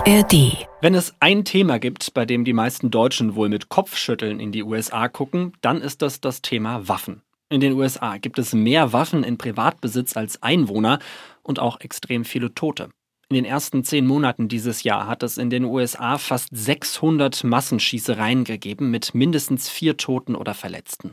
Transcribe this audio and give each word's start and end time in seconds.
ARD. 0.00 0.66
Wenn 0.80 0.94
es 0.94 1.14
ein 1.20 1.44
Thema 1.44 1.78
gibt, 1.78 2.14
bei 2.14 2.24
dem 2.24 2.46
die 2.46 2.54
meisten 2.54 2.90
Deutschen 2.90 3.34
wohl 3.34 3.50
mit 3.50 3.68
Kopfschütteln 3.68 4.40
in 4.40 4.50
die 4.50 4.62
USA 4.62 5.08
gucken, 5.08 5.52
dann 5.60 5.82
ist 5.82 6.00
das 6.00 6.22
das 6.22 6.40
Thema 6.40 6.88
Waffen. 6.88 7.20
In 7.50 7.60
den 7.60 7.74
USA 7.74 8.16
gibt 8.16 8.38
es 8.38 8.54
mehr 8.54 8.94
Waffen 8.94 9.24
in 9.24 9.36
Privatbesitz 9.36 10.16
als 10.16 10.42
Einwohner 10.42 11.00
und 11.42 11.58
auch 11.58 11.80
extrem 11.80 12.24
viele 12.24 12.54
Tote. 12.54 12.88
In 13.28 13.34
den 13.34 13.44
ersten 13.44 13.84
zehn 13.84 14.06
Monaten 14.06 14.48
dieses 14.48 14.84
Jahr 14.84 15.06
hat 15.06 15.22
es 15.22 15.36
in 15.36 15.50
den 15.50 15.64
USA 15.64 16.16
fast 16.16 16.48
600 16.50 17.44
Massenschießereien 17.44 18.44
gegeben 18.44 18.90
mit 18.90 19.14
mindestens 19.14 19.68
vier 19.68 19.98
Toten 19.98 20.34
oder 20.34 20.54
Verletzten. 20.54 21.12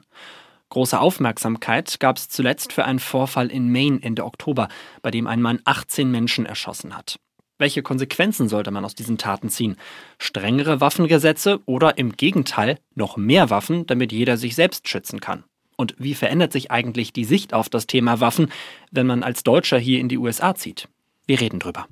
Große 0.69 0.97
Aufmerksamkeit 0.97 1.99
gab 1.99 2.15
es 2.17 2.29
zuletzt 2.29 2.71
für 2.71 2.85
einen 2.85 2.99
Vorfall 2.99 3.51
in 3.51 3.69
Maine 3.69 3.99
Ende 4.01 4.23
Oktober, 4.23 4.69
bei 5.01 5.11
dem 5.11 5.27
ein 5.27 5.41
Mann 5.41 5.59
18 5.65 6.09
Menschen 6.09 6.45
erschossen 6.45 6.95
hat. 6.95 7.19
Welche 7.59 7.81
Konsequenzen 7.81 8.49
sollte 8.49 8.69
man 8.69 8.85
aus 8.85 8.93
diesen 8.93 9.17
Taten 9.17 9.49
ziehen? 9.49 9.77
Strengere 10.19 10.79
Waffengesetze 10.79 11.59
oder 11.65 11.97
im 11.97 12.11
Gegenteil 12.11 12.77
noch 12.93 13.17
mehr 13.17 13.49
Waffen, 13.49 13.87
damit 13.87 14.11
jeder 14.11 14.37
sich 14.37 14.55
selbst 14.55 14.87
schützen 14.87 15.19
kann? 15.19 15.43
Und 15.75 15.95
wie 15.97 16.13
verändert 16.13 16.51
sich 16.51 16.69
eigentlich 16.71 17.13
die 17.13 17.25
Sicht 17.25 17.53
auf 17.53 17.69
das 17.69 17.87
Thema 17.87 18.19
Waffen, 18.19 18.51
wenn 18.91 19.07
man 19.07 19.23
als 19.23 19.43
Deutscher 19.43 19.79
hier 19.79 19.99
in 19.99 20.07
die 20.09 20.17
USA 20.17 20.53
zieht? 20.53 20.87
Wir 21.25 21.41
reden 21.41 21.59
drüber. 21.59 21.87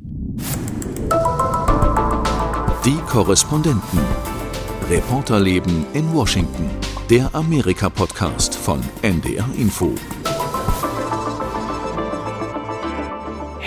Die 2.85 2.97
Korrespondenten. 3.07 3.99
Reporterleben 4.89 5.85
in 5.93 6.13
Washington. 6.13 6.69
Der 7.09 7.33
Amerika-Podcast 7.33 8.55
von 8.55 8.81
NDR 9.01 9.49
Info. 9.57 9.95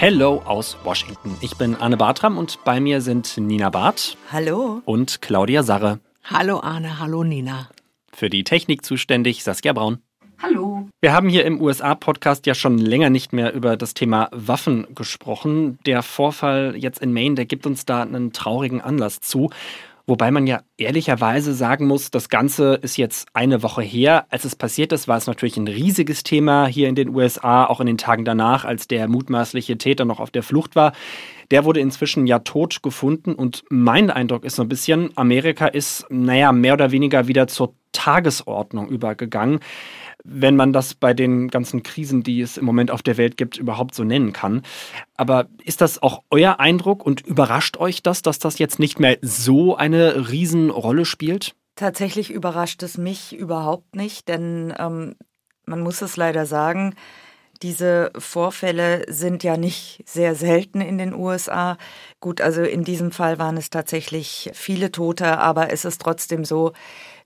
Hello 0.01 0.43
aus 0.45 0.77
Washington. 0.85 1.37
Ich 1.41 1.57
bin 1.57 1.75
Anne 1.75 1.97
Bartram 1.97 2.39
und 2.39 2.63
bei 2.63 2.79
mir 2.79 3.01
sind 3.01 3.37
Nina 3.37 3.69
Barth. 3.69 4.17
Hallo. 4.31 4.81
Und 4.85 5.21
Claudia 5.23 5.65
Sarre. 5.65 5.99
Hallo 6.23 6.61
Arne, 6.61 7.01
hallo 7.01 7.25
Nina. 7.25 7.69
Für 8.13 8.31
die 8.31 8.45
Technik 8.45 8.85
zuständig 8.85 9.43
Saskia 9.43 9.73
Braun. 9.73 9.99
Hallo. 10.41 10.89
Wir 11.01 11.13
haben 11.13 11.29
hier 11.29 11.45
im 11.45 11.61
USA-Podcast 11.61 12.47
ja 12.47 12.55
schon 12.55 12.79
länger 12.79 13.11
nicht 13.11 13.33
mehr 13.33 13.53
über 13.53 13.77
das 13.77 13.93
Thema 13.93 14.29
Waffen 14.31 14.87
gesprochen. 14.95 15.81
Der 15.85 16.05
Vorfall 16.05 16.77
jetzt 16.77 17.03
in 17.03 17.13
Maine, 17.13 17.35
der 17.35 17.47
gibt 17.47 17.67
uns 17.67 17.85
da 17.85 18.03
einen 18.03 18.33
traurigen 18.33 18.81
Anlass 18.81 19.19
zu. 19.19 19.51
Wobei 20.09 20.31
man 20.31 20.47
ja 20.47 20.63
ehrlicherweise 20.79 21.53
sagen 21.53 21.87
muss, 21.87 22.11
das 22.11 22.31
Ganze 22.31 22.77
ist 22.77 22.97
jetzt 22.97 23.29
eine 23.35 23.63
Woche 23.63 23.83
her. 23.83 24.25
Als 24.31 24.47
es 24.47 24.57
passiert 24.57 24.91
ist, 24.95 25.07
war 25.07 25.19
es 25.19 25.27
natürlich 25.27 25.59
ein 25.59 25.69
riesiges 25.69 26.23
Thema 26.23 26.67
hier 26.67 26.89
in 26.89 26.95
den 26.95 27.15
USA, 27.15 27.67
auch 27.67 27.79
in 27.79 27.87
den 27.87 27.99
Tagen 27.99 28.25
danach, 28.25 28.65
als 28.65 28.89
der 28.89 29.07
mutmaßliche 29.07 29.77
Täter 29.77 30.07
noch 30.07 30.19
auf 30.19 30.31
der 30.31 30.43
Flucht 30.43 30.77
war. 30.77 30.93
Der 31.51 31.67
wurde 31.67 31.81
inzwischen 31.81 32.27
ja 32.27 32.39
tot 32.39 32.83
gefunden 32.83 33.35
und 33.35 33.65
mein 33.69 34.11
Eindruck 34.11 34.47
ist 34.47 34.57
so 34.57 34.63
ein 34.63 34.69
bisschen, 34.71 35.11
Amerika 35.15 35.67
ist, 35.67 36.07
naja, 36.09 36.53
mehr 36.53 36.73
oder 36.73 36.91
weniger 36.91 37.29
wieder 37.29 37.47
zur 37.47 37.75
Tagesordnung 37.93 38.89
übergegangen 38.89 39.61
wenn 40.25 40.57
man 40.57 40.73
das 40.73 40.95
bei 40.95 41.15
den 41.15 41.49
ganzen 41.49 41.83
Krisen, 41.83 42.23
die 42.23 42.41
es 42.41 42.57
im 42.57 42.65
Moment 42.65 42.91
auf 42.91 43.03
der 43.03 43.17
Welt 43.17 43.37
gibt, 43.37 43.57
überhaupt 43.57 43.95
so 43.95 44.05
nennen 44.05 44.33
kann. 44.33 44.63
Aber 45.17 45.49
ist 45.65 45.81
das 45.81 46.03
auch 46.03 46.23
euer 46.31 46.61
Eindruck 46.61 47.05
und 47.05 47.21
überrascht 47.21 47.77
euch 47.79 48.03
das, 48.03 48.23
dass 48.23 48.39
das 48.39 48.59
jetzt 48.59 48.79
nicht 48.79 49.01
mehr 49.01 49.19
so 49.23 49.77
eine 49.77 50.31
Riesenrolle 50.31 51.05
spielt? 51.05 51.55
Tatsächlich 51.77 52.31
überrascht 52.31 52.83
es 52.83 52.99
mich 52.99 53.37
überhaupt 53.37 53.95
nicht, 53.95 54.29
denn 54.29 54.75
ähm, 54.79 55.15
man 55.65 55.81
muss 55.81 56.03
es 56.03 56.17
leider 56.17 56.45
sagen, 56.45 56.95
diese 57.63 58.13
Vorfälle 58.17 59.05
sind 59.09 59.43
ja 59.43 59.57
nicht 59.57 60.03
sehr 60.07 60.35
selten 60.35 60.81
in 60.81 60.99
den 60.99 61.13
USA. 61.13 61.77
Gut, 62.21 62.41
also 62.41 62.63
in 62.63 62.85
diesem 62.85 63.11
Fall 63.11 63.39
waren 63.39 63.57
es 63.57 63.71
tatsächlich 63.71 64.51
viele 64.55 64.93
Tote, 64.93 65.39
aber 65.39 65.73
es 65.73 65.85
ist 65.85 66.01
trotzdem 66.01 66.45
so, 66.45 66.73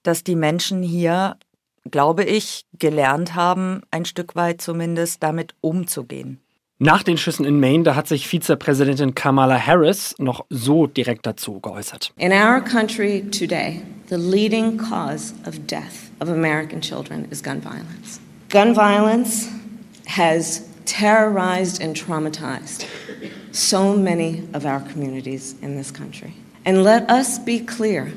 dass 0.02 0.24
die 0.24 0.36
Menschen 0.36 0.82
hier 0.82 1.36
glaube 1.91 2.25
ich, 2.25 2.65
gelernt 2.78 3.34
haben, 3.34 3.82
ein 3.91 4.04
Stück 4.04 4.37
weit 4.37 4.60
zumindest 4.60 5.22
damit 5.22 5.54
umzugehen. 5.60 6.41
Nach 6.78 7.04
den 7.04 7.16
Schüssen 7.16 7.44
in 7.44 7.60
Maine, 7.60 7.84
da 7.84 7.94
hat 7.94 8.09
sich 8.09 8.26
Vizepräsidentin 8.26 9.15
Kamala 9.15 9.56
Harris 9.56 10.16
noch 10.19 10.44
so 10.50 10.88
direkt 10.88 11.26
dazu 11.26 11.60
geäußert. 11.60 12.12
In 12.16 12.32
our 12.32 12.60
country 12.60 13.22
today, 13.31 13.82
the 14.09 14.16
leading 14.16 14.78
cause 14.78 15.32
of 15.47 15.65
death 15.69 16.10
of 16.20 16.28
American 16.28 16.81
children 16.81 17.25
is 17.31 17.41
gun 17.41 17.60
violence. 17.60 18.19
Gun 18.49 18.75
violence 18.75 19.49
has 20.06 20.64
terrorized 20.84 21.81
and 21.81 21.97
traumatized 21.97 22.84
so 23.53 23.97
many 23.97 24.43
of 24.53 24.64
our 24.66 24.81
communities 24.81 25.54
in 25.62 25.76
this 25.76 25.93
country. 25.93 26.34
And 26.64 26.82
let 26.82 27.09
us 27.09 27.38
be 27.38 27.60
clear, 27.60 28.12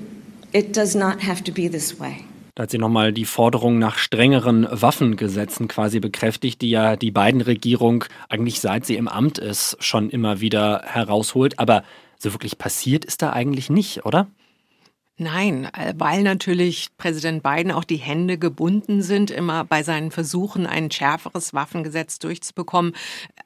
it 0.53 0.73
does 0.73 0.95
not 0.95 1.19
have 1.19 1.43
to 1.43 1.51
be 1.51 1.67
this 1.67 1.99
way. 1.99 2.25
Da 2.55 2.63
hat 2.63 2.71
sie 2.71 2.77
nochmal 2.77 3.11
die 3.11 3.25
Forderung 3.25 3.79
nach 3.79 3.97
strengeren 3.97 4.65
Waffengesetzen 4.69 5.67
quasi 5.67 5.99
bekräftigt, 5.99 6.61
die 6.61 6.69
ja 6.69 6.95
die 6.95 7.11
beiden 7.11 7.41
Regierung 7.41 8.05
eigentlich 8.29 8.61
seit 8.61 8.85
sie 8.85 8.95
im 8.95 9.09
Amt 9.09 9.37
ist 9.37 9.75
schon 9.81 10.09
immer 10.09 10.39
wieder 10.39 10.81
herausholt. 10.85 11.59
Aber 11.59 11.83
so 12.17 12.33
wirklich 12.33 12.57
passiert 12.57 13.03
ist 13.03 13.21
da 13.21 13.33
eigentlich 13.33 13.69
nicht, 13.69 14.05
oder? 14.05 14.27
Nein, 15.17 15.69
äh, 15.73 15.93
weil 15.97 16.23
natürlich 16.23 16.89
Präsident 16.97 17.41
Biden 17.41 17.71
auch 17.71 17.85
die 17.85 17.95
Hände 17.95 18.37
gebunden 18.37 19.01
sind, 19.01 19.31
immer 19.31 19.63
bei 19.63 19.81
seinen 19.81 20.11
Versuchen, 20.11 20.67
ein 20.67 20.91
schärferes 20.91 21.53
Waffengesetz 21.53 22.19
durchzubekommen, 22.19 22.93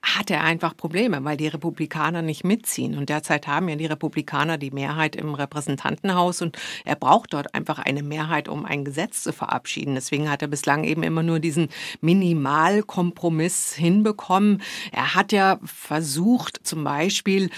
hat 0.02 0.32
er 0.32 0.44
einfach 0.44 0.76
Probleme, 0.76 1.24
weil 1.24 1.38
die 1.38 1.48
Republikaner 1.48 2.24
nicht 2.24 2.44
mitziehen. 2.44 2.98
Und 2.98 3.10
derzeit 3.10 3.46
haben 3.46 3.70
ja 3.70 3.76
die 3.76 3.86
Republikaner 3.86 4.58
die 4.58 4.72
Mehrheit 4.72 5.16
im 5.16 5.36
Repräsentantenhaus 5.36 6.42
und 6.42 6.58
er 6.86 6.96
braucht 6.96 7.36
dort 7.36 7.54
einfach 7.54 7.78
eine 7.78 8.02
Mehrheit, 8.02 8.48
um 8.48 8.66
ein 8.66 8.84
Gesetz 8.84 9.22
zu 9.22 9.32
verabschieden. 9.32 9.94
Deswegen 9.94 10.28
hat 10.28 10.42
er 10.42 10.48
bislang 10.48 10.86
eben 10.86 11.04
immer 11.04 11.22
nur 11.22 11.40
diesen 11.40 11.70
Minimalkompromiss 12.02 13.74
hinbekommen. 13.76 14.64
Er 14.92 15.14
hat 15.14 15.32
ja 15.32 15.60
versucht, 15.64 16.62
zum 16.64 16.84
Beispiel 16.84 17.52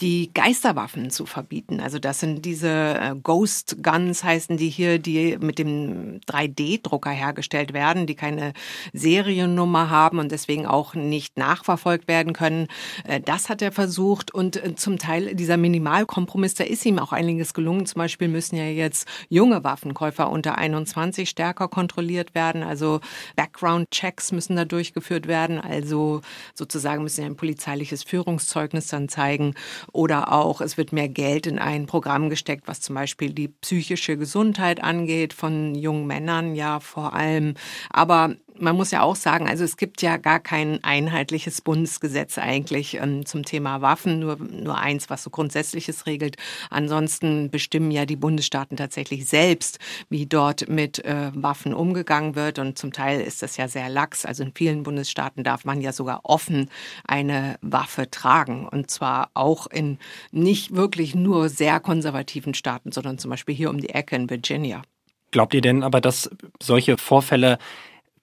die 0.00 0.32
Geisterwaffen 0.32 1.10
zu 1.10 1.26
verbieten. 1.26 1.80
Also 1.80 1.98
das 1.98 2.20
sind 2.20 2.44
diese 2.44 2.68
äh, 2.68 3.14
Ghost 3.22 3.82
Guns 3.82 4.24
heißen 4.24 4.56
die 4.56 4.68
hier, 4.68 4.98
die 4.98 5.38
mit 5.40 5.58
dem 5.58 6.20
3D-Drucker 6.20 7.10
hergestellt 7.10 7.72
werden, 7.72 8.06
die 8.06 8.14
keine 8.14 8.52
Seriennummer 8.92 9.90
haben 9.90 10.18
und 10.18 10.32
deswegen 10.32 10.66
auch 10.66 10.94
nicht 10.94 11.36
nachverfolgt 11.38 12.08
werden 12.08 12.32
können. 12.32 12.68
Äh, 13.04 13.20
das 13.20 13.48
hat 13.48 13.62
er 13.62 13.72
versucht 13.72 14.32
und 14.32 14.56
äh, 14.56 14.74
zum 14.74 14.98
Teil 14.98 15.34
dieser 15.34 15.56
Minimalkompromiss, 15.56 16.54
da 16.54 16.64
ist 16.64 16.84
ihm 16.86 16.98
auch 16.98 17.12
einiges 17.12 17.54
gelungen. 17.54 17.86
Zum 17.86 17.98
Beispiel 17.98 18.28
müssen 18.28 18.56
ja 18.56 18.64
jetzt 18.64 19.08
junge 19.28 19.64
Waffenkäufer 19.64 20.30
unter 20.30 20.58
21 20.58 21.28
stärker 21.28 21.68
kontrolliert 21.68 22.34
werden. 22.34 22.62
Also 22.62 23.00
Background-Checks 23.36 24.32
müssen 24.32 24.56
da 24.56 24.64
durchgeführt 24.64 25.26
werden. 25.26 25.60
Also 25.60 26.20
sozusagen 26.54 27.02
müssen 27.02 27.22
ja 27.22 27.26
ein 27.26 27.36
polizeiliches 27.36 28.02
Führungszeugnis 28.02 28.86
dann 28.88 29.08
zeigen. 29.08 29.54
Oder 29.90 30.32
auch, 30.32 30.60
es 30.60 30.76
wird 30.76 30.92
mehr 30.92 31.08
Geld 31.08 31.46
in 31.46 31.58
ein 31.58 31.86
Programm 31.86 32.30
gesteckt, 32.30 32.68
was 32.68 32.80
zum 32.80 32.94
Beispiel 32.94 33.32
die 33.32 33.48
psychische 33.48 34.16
Gesundheit 34.16 34.82
angeht, 34.82 35.32
von 35.32 35.74
jungen 35.74 36.06
Männern 36.06 36.54
ja 36.54 36.80
vor 36.80 37.14
allem. 37.14 37.54
Aber 37.90 38.36
man 38.58 38.76
muss 38.76 38.90
ja 38.90 39.02
auch 39.02 39.16
sagen, 39.16 39.48
also 39.48 39.64
es 39.64 39.76
gibt 39.76 40.02
ja 40.02 40.16
gar 40.16 40.40
kein 40.40 40.82
einheitliches 40.82 41.60
Bundesgesetz 41.60 42.38
eigentlich 42.38 42.94
ähm, 42.94 43.26
zum 43.26 43.44
Thema 43.44 43.80
Waffen, 43.80 44.18
nur, 44.20 44.36
nur 44.36 44.78
eins, 44.78 45.10
was 45.10 45.22
so 45.22 45.30
Grundsätzliches 45.30 46.06
regelt. 46.06 46.36
Ansonsten 46.70 47.50
bestimmen 47.50 47.90
ja 47.90 48.06
die 48.06 48.16
Bundesstaaten 48.16 48.76
tatsächlich 48.76 49.26
selbst, 49.26 49.78
wie 50.08 50.26
dort 50.26 50.68
mit 50.68 51.04
äh, 51.04 51.30
Waffen 51.34 51.74
umgegangen 51.74 52.34
wird. 52.34 52.58
Und 52.58 52.78
zum 52.78 52.92
Teil 52.92 53.20
ist 53.20 53.42
das 53.42 53.56
ja 53.56 53.68
sehr 53.68 53.88
lax. 53.88 54.24
Also 54.24 54.42
in 54.42 54.52
vielen 54.54 54.82
Bundesstaaten 54.82 55.44
darf 55.44 55.64
man 55.64 55.80
ja 55.80 55.92
sogar 55.92 56.20
offen 56.24 56.70
eine 57.04 57.56
Waffe 57.62 58.10
tragen. 58.10 58.68
Und 58.68 58.90
zwar 58.90 59.30
auch 59.34 59.66
in 59.66 59.98
nicht 60.30 60.74
wirklich 60.74 61.14
nur 61.14 61.48
sehr 61.48 61.80
konservativen 61.80 62.54
Staaten, 62.54 62.92
sondern 62.92 63.18
zum 63.18 63.30
Beispiel 63.30 63.54
hier 63.54 63.70
um 63.70 63.80
die 63.80 63.90
Ecke 63.90 64.16
in 64.16 64.28
Virginia. 64.30 64.82
Glaubt 65.30 65.54
ihr 65.54 65.62
denn 65.62 65.82
aber, 65.82 66.00
dass 66.00 66.30
solche 66.60 66.98
Vorfälle 66.98 67.58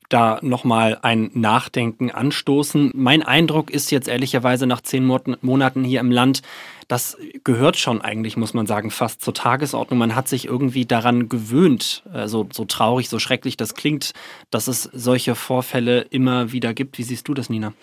da 0.10 0.40
nochmal 0.42 0.98
ein 1.02 1.32
Nachdenken 1.34 2.12
anstoßen. 2.12 2.92
Mein 2.96 3.24
Eindruck 3.24 3.70
ist 3.72 3.92
jetzt 3.92 4.08
ehrlicherweise 4.08 4.68
nach 4.68 4.82
zehn 4.82 5.06
Monaten 5.06 5.84
hier 5.84 6.00
im 6.00 6.12
Land, 6.12 6.42
das 6.90 7.18
gehört 7.44 7.78
schon 7.78 8.02
eigentlich, 8.02 8.36
muss 8.36 8.56
man 8.56 8.66
sagen, 8.66 8.90
fast 8.90 9.22
zur 9.22 9.36
Tagesordnung. 9.36 10.00
Man 10.00 10.16
hat 10.16 10.28
sich 10.28 10.46
irgendwie 10.46 10.88
daran 10.88 11.30
gewöhnt, 11.30 12.04
äh, 12.12 12.28
so, 12.28 12.50
so 12.52 12.66
traurig, 12.66 13.10
so 13.10 13.20
schrecklich 13.20 13.58
das 13.58 13.76
klingt, 13.76 14.14
dass 14.50 14.68
es 14.68 14.90
solche 14.92 15.36
Vorfälle 15.36 16.02
immer 16.02 16.52
wieder 16.52 16.74
gibt. 16.74 16.98
Wie 16.98 17.04
siehst 17.04 17.28
du 17.28 17.36
das, 17.36 17.48
Nina? 17.50 17.74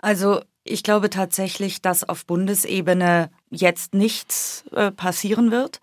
Also 0.00 0.40
ich 0.64 0.82
glaube 0.82 1.10
tatsächlich, 1.10 1.82
dass 1.82 2.08
auf 2.08 2.24
Bundesebene 2.24 3.30
jetzt 3.50 3.92
nichts 3.92 4.64
äh, 4.72 4.90
passieren 4.90 5.50
wird. 5.50 5.80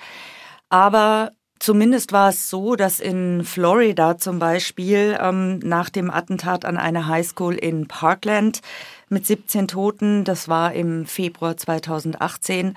Aber 0.70 1.34
Zumindest 1.62 2.12
war 2.12 2.30
es 2.30 2.50
so, 2.50 2.76
dass 2.76 3.00
in 3.00 3.44
Florida 3.44 4.18
zum 4.18 4.40
Beispiel 4.40 5.16
ähm, 5.22 5.60
nach 5.60 5.92
dem 5.92 6.10
Attentat 6.10 6.66
an 6.66 6.76
eine 6.76 7.06
Highschool 7.06 7.54
in 7.54 7.88
Parkland 7.88 8.62
mit 9.10 9.28
17 9.28 9.68
Toten, 9.68 10.24
das 10.24 10.50
war 10.50 10.74
im 10.74 11.06
Februar 11.06 11.56
2018, 11.56 12.76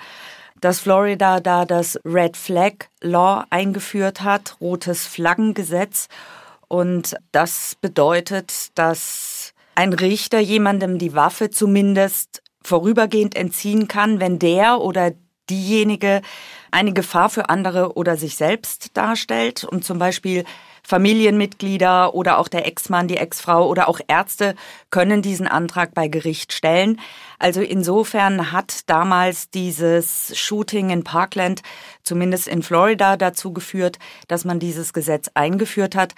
dass 0.60 0.80
Florida 0.80 1.40
da 1.40 1.64
das 1.64 1.98
Red 2.04 2.36
Flag 2.36 2.74
Law 3.00 3.46
eingeführt 3.48 4.20
hat, 4.20 4.58
rotes 4.60 5.06
Flaggengesetz. 5.06 6.08
Und 6.68 7.16
das 7.32 7.78
bedeutet, 7.80 8.68
dass 8.74 9.54
ein 9.76 9.94
Richter 9.94 10.40
jemandem 10.40 10.98
die 10.98 11.14
Waffe 11.14 11.48
zumindest 11.48 12.42
vorübergehend 12.62 13.34
entziehen 13.34 13.88
kann, 13.88 14.20
wenn 14.20 14.38
der 14.38 14.82
oder 14.82 15.12
diejenige 15.48 16.22
eine 16.74 16.92
Gefahr 16.92 17.30
für 17.30 17.48
andere 17.50 17.96
oder 17.96 18.16
sich 18.16 18.36
selbst 18.36 18.96
darstellt 18.96 19.62
und 19.62 19.84
zum 19.84 20.00
Beispiel 20.00 20.44
Familienmitglieder 20.82 22.14
oder 22.14 22.38
auch 22.38 22.48
der 22.48 22.66
Ex-Mann, 22.66 23.08
die 23.08 23.16
Ex-Frau 23.16 23.68
oder 23.68 23.88
auch 23.88 24.00
Ärzte 24.06 24.54
können 24.90 25.22
diesen 25.22 25.46
Antrag 25.46 25.94
bei 25.94 26.08
Gericht 26.08 26.52
stellen. 26.52 27.00
Also 27.38 27.62
insofern 27.62 28.52
hat 28.52 28.90
damals 28.90 29.48
dieses 29.50 30.36
Shooting 30.36 30.90
in 30.90 31.04
Parkland, 31.04 31.62
zumindest 32.02 32.48
in 32.48 32.62
Florida, 32.62 33.16
dazu 33.16 33.52
geführt, 33.52 33.98
dass 34.28 34.44
man 34.44 34.58
dieses 34.58 34.92
Gesetz 34.92 35.30
eingeführt 35.32 35.94
hat. 35.94 36.14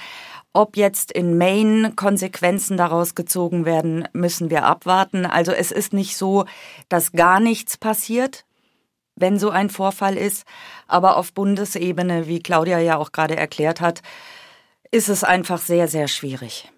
Ob 0.54 0.78
jetzt 0.78 1.12
in 1.12 1.36
Maine 1.36 1.92
Konsequenzen 1.94 2.78
daraus 2.78 3.14
gezogen 3.14 3.66
werden, 3.66 4.08
müssen 4.14 4.48
wir 4.48 4.64
abwarten. 4.64 5.26
Also 5.26 5.52
es 5.52 5.70
ist 5.70 5.92
nicht 5.92 6.16
so, 6.16 6.46
dass 6.88 7.12
gar 7.12 7.40
nichts 7.40 7.76
passiert 7.76 8.46
wenn 9.16 9.38
so 9.38 9.50
ein 9.50 9.70
Vorfall 9.70 10.16
ist. 10.16 10.44
Aber 10.86 11.16
auf 11.16 11.32
Bundesebene, 11.32 12.26
wie 12.28 12.40
Claudia 12.40 12.78
ja 12.78 12.96
auch 12.96 13.12
gerade 13.12 13.36
erklärt 13.36 13.80
hat, 13.80 14.02
ist 14.90 15.08
es 15.08 15.24
einfach 15.24 15.58
sehr, 15.58 15.88
sehr 15.88 16.06
schwierig. 16.06 16.70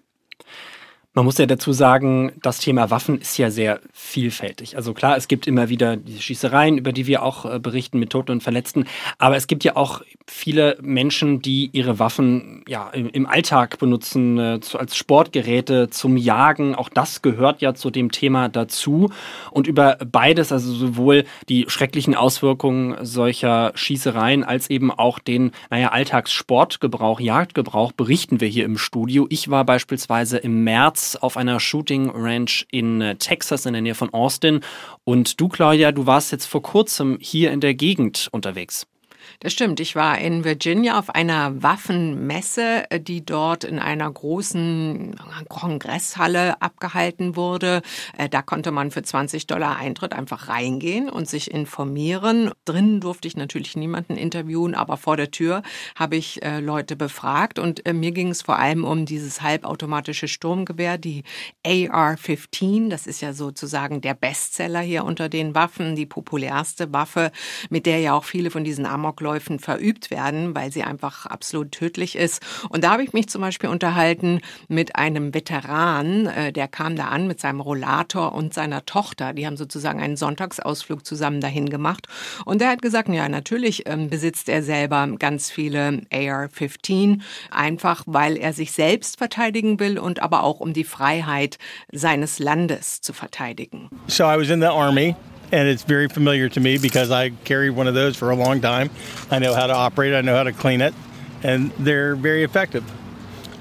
Man 1.15 1.25
muss 1.25 1.39
ja 1.39 1.47
dazu 1.47 1.73
sagen, 1.73 2.33
das 2.43 2.59
Thema 2.59 2.91
Waffen 2.91 3.19
ist 3.19 3.35
ja 3.39 3.49
sehr 3.49 3.79
vielfältig. 3.91 4.75
Also 4.75 4.93
klar, 4.93 5.17
es 5.17 5.27
gibt 5.27 5.47
immer 5.47 5.67
wieder 5.67 5.97
diese 5.97 6.21
Schießereien, 6.21 6.77
über 6.77 6.91
die 6.91 7.07
wir 7.07 7.23
auch 7.23 7.45
äh, 7.45 7.57
berichten 7.57 7.97
mit 7.97 8.11
Toten 8.11 8.33
und 8.33 8.43
Verletzten. 8.43 8.85
Aber 9.17 9.35
es 9.35 9.47
gibt 9.47 9.63
ja 9.63 9.75
auch 9.75 10.03
viele 10.27 10.77
Menschen, 10.81 11.41
die 11.41 11.71
ihre 11.73 11.97
Waffen 11.97 12.63
ja 12.67 12.91
im 12.91 13.25
Alltag 13.25 13.79
benutzen, 13.79 14.37
äh, 14.37 14.59
als 14.77 14.95
Sportgeräte, 14.95 15.89
zum 15.89 16.15
Jagen. 16.15 16.75
Auch 16.75 16.89
das 16.89 17.23
gehört 17.23 17.61
ja 17.61 17.73
zu 17.73 17.89
dem 17.89 18.11
Thema 18.11 18.47
dazu. 18.47 19.09
Und 19.49 19.65
über 19.65 19.97
beides, 20.11 20.51
also 20.51 20.71
sowohl 20.71 21.25
die 21.49 21.65
schrecklichen 21.69 22.13
Auswirkungen 22.13 23.03
solcher 23.03 23.71
Schießereien 23.73 24.43
als 24.43 24.69
eben 24.69 24.91
auch 24.91 25.17
den, 25.17 25.53
naja, 25.71 25.89
Alltagssportgebrauch, 25.89 27.19
Jagdgebrauch 27.19 27.93
berichten 27.93 28.41
wir 28.41 28.47
hier 28.47 28.65
im 28.65 28.77
Studio. 28.77 29.25
Ich 29.31 29.49
war 29.49 29.65
beispielsweise 29.65 30.37
im 30.37 30.63
März 30.63 30.98
März 30.99 31.15
auf 31.15 31.37
einer 31.37 31.61
Shooting 31.61 32.11
Ranch 32.13 32.67
in 32.71 32.99
äh, 32.99 33.15
Texas 33.15 33.65
in 33.65 33.73
der 33.73 33.81
Nähe 33.81 33.95
von 33.95 34.13
Austin. 34.13 34.59
Und 35.05 35.39
du, 35.39 35.47
Claudia, 35.47 35.93
du 35.93 36.05
warst 36.05 36.31
jetzt 36.33 36.45
vor 36.45 36.61
kurzem 36.61 37.17
hier 37.21 37.51
in 37.51 37.61
der 37.61 37.73
Gegend 37.73 38.27
unterwegs. 38.31 38.85
Das 39.41 39.53
stimmt. 39.53 39.79
Ich 39.79 39.95
war 39.95 40.17
in 40.17 40.43
Virginia 40.43 40.99
auf 40.99 41.09
einer 41.15 41.63
Waffenmesse, 41.63 42.83
die 42.99 43.25
dort 43.25 43.63
in 43.63 43.79
einer 43.79 44.11
großen 44.11 45.15
Kongresshalle 45.47 46.61
abgehalten 46.61 47.37
wurde. 47.37 47.81
Äh, 48.17 48.27
da 48.27 48.41
konnte 48.41 48.71
man 48.71 48.91
für 48.91 49.01
20 49.01 49.47
Dollar 49.47 49.77
Eintritt 49.77 50.11
einfach 50.11 50.49
reingehen 50.49 51.09
und 51.09 51.29
sich 51.29 51.51
informieren. 51.51 52.51
Drinnen 52.65 52.99
durfte 52.99 53.29
ich 53.29 53.37
natürlich 53.37 53.77
niemanden 53.77 54.17
interviewen, 54.17 54.75
aber 54.75 54.97
vor 54.97 55.15
der 55.15 55.31
Tür 55.31 55.63
habe 55.95 56.17
ich 56.17 56.43
äh, 56.43 56.59
Leute 56.59 56.97
befragt 56.97 57.59
und 57.59 57.85
äh, 57.85 57.93
mir 57.93 58.11
ging 58.11 58.31
es 58.31 58.41
vor 58.41 58.59
allem 58.59 58.83
um 58.83 59.05
dieses 59.05 59.41
halbautomatische 59.41 60.27
Sturmgewehr, 60.27 60.97
die 60.97 61.23
AR-15. 61.65 62.89
Das 62.89 63.07
ist 63.07 63.21
ja 63.21 63.31
sozusagen 63.31 64.01
der 64.01 64.15
Bestseller 64.15 64.81
hier 64.81 65.05
unter 65.05 65.29
den 65.29 65.55
Waffen, 65.55 65.95
die 65.95 66.05
populärste 66.05 66.91
Waffe, 66.91 67.31
mit 67.69 67.85
der 67.85 67.99
ja 67.99 68.15
auch 68.15 68.25
viele 68.25 68.51
von 68.51 68.65
diesen 68.65 68.85
Amokläufen 68.85 69.28
Amokläufen 69.29 69.59
verübt 69.59 70.11
werden, 70.11 70.55
weil 70.55 70.71
sie 70.71 70.83
einfach 70.83 71.25
absolut 71.25 71.71
tödlich 71.71 72.15
ist. 72.15 72.41
Und 72.69 72.83
da 72.83 72.91
habe 72.91 73.03
ich 73.03 73.13
mich 73.13 73.29
zum 73.29 73.41
Beispiel 73.41 73.69
unterhalten 73.69 74.41
mit 74.67 74.95
einem 74.95 75.33
Veteran, 75.33 76.25
äh, 76.25 76.51
der 76.51 76.67
kam 76.67 76.95
da 76.95 77.05
an 77.05 77.27
mit 77.27 77.39
seinem 77.39 77.61
Rollator 77.61 78.33
und 78.33 78.53
seiner 78.53 78.85
Tochter. 78.85 79.33
Die 79.33 79.45
haben 79.45 79.57
sozusagen 79.57 80.01
einen 80.01 80.17
Sonntagsausflug 80.17 81.05
zusammen 81.05 81.41
dahin 81.41 81.69
gemacht. 81.69 82.07
Und 82.45 82.61
der 82.61 82.69
hat 82.69 82.81
gesagt, 82.81 83.09
ja, 83.09 83.29
natürlich 83.29 83.87
ähm, 83.87 84.09
besitzt 84.09 84.49
er 84.49 84.63
selber 84.63 85.07
ganz 85.19 85.51
viele 85.51 86.01
AR-15, 86.11 87.21
einfach 87.51 88.03
weil 88.05 88.37
er 88.37 88.53
sich 88.53 88.71
selbst 88.71 89.17
verteidigen 89.17 89.79
will 89.79 89.99
und 89.99 90.21
aber 90.21 90.43
auch 90.43 90.59
um 90.59 90.73
die 90.73 90.83
Freiheit 90.83 91.57
seines 91.91 92.39
Landes 92.39 93.01
zu 93.01 93.13
verteidigen. 93.13 93.89
So 94.07 94.23
I 94.23 94.37
was 94.37 94.49
in 94.49 94.59
the 94.59 94.67
army 94.67 95.15
and 95.51 95.67
it's 95.67 95.83
very 95.83 96.07
familiar 96.07 96.49
to 96.49 96.59
me 96.59 96.77
because 96.77 97.11
I 97.11 97.29
carried 97.43 97.71
one 97.71 97.87
of 97.87 97.93
those 97.93 98.15
for 98.15 98.31
a 98.31 98.35
long 98.35 98.61
time. 98.61 98.89
I 99.31 99.39
know 99.39 99.53
how 99.53 99.67
to 99.67 99.73
operate, 99.73 100.13
I 100.13 100.21
know 100.21 100.35
how 100.35 100.43
to 100.43 100.53
clean 100.53 100.81
it, 100.81 100.93
and 101.43 101.71
they're 101.79 102.15
very 102.15 102.43
effective. 102.43 102.83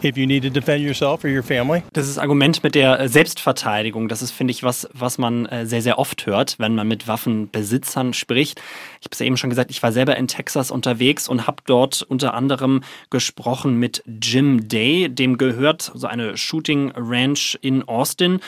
If 0.00 0.16
you 0.16 0.28
need 0.28 0.44
to 0.44 0.50
defend 0.50 0.84
yourself 0.84 1.24
or 1.24 1.28
your 1.28 1.42
family. 1.42 1.82
Das 1.92 2.06
ist 2.06 2.18
Argument 2.18 2.62
mit 2.62 2.76
der 2.76 3.00
äh, 3.00 3.08
Selbstverteidigung. 3.08 4.06
Das 4.06 4.22
ist, 4.22 4.30
finde 4.30 4.52
ich, 4.52 4.62
was, 4.62 4.88
was 4.92 5.18
man 5.18 5.46
äh, 5.46 5.66
sehr, 5.66 5.82
sehr 5.82 5.98
oft 5.98 6.24
hört, 6.24 6.54
wenn 6.60 6.76
man 6.76 6.86
mit 6.86 7.08
Waffenbesitzern 7.08 8.14
spricht. 8.14 8.60
Ich 9.00 9.06
habe 9.06 9.10
es 9.10 9.18
ja 9.18 9.26
eben 9.26 9.36
schon 9.36 9.50
gesagt, 9.50 9.72
ich 9.72 9.82
war 9.82 9.90
selber 9.90 10.16
in 10.16 10.28
Texas 10.28 10.70
unterwegs 10.70 11.28
und 11.28 11.48
habe 11.48 11.64
dort 11.66 12.02
unter 12.02 12.34
anderem 12.34 12.84
gesprochen 13.10 13.76
mit 13.80 14.04
Jim 14.06 14.68
Day. 14.68 15.08
Dem 15.08 15.36
gehört 15.36 15.90
so 15.92 16.06
eine 16.06 16.36
Shooting 16.36 16.92
Ranch 16.94 17.58
in 17.60 17.82
Austin. 17.82 18.38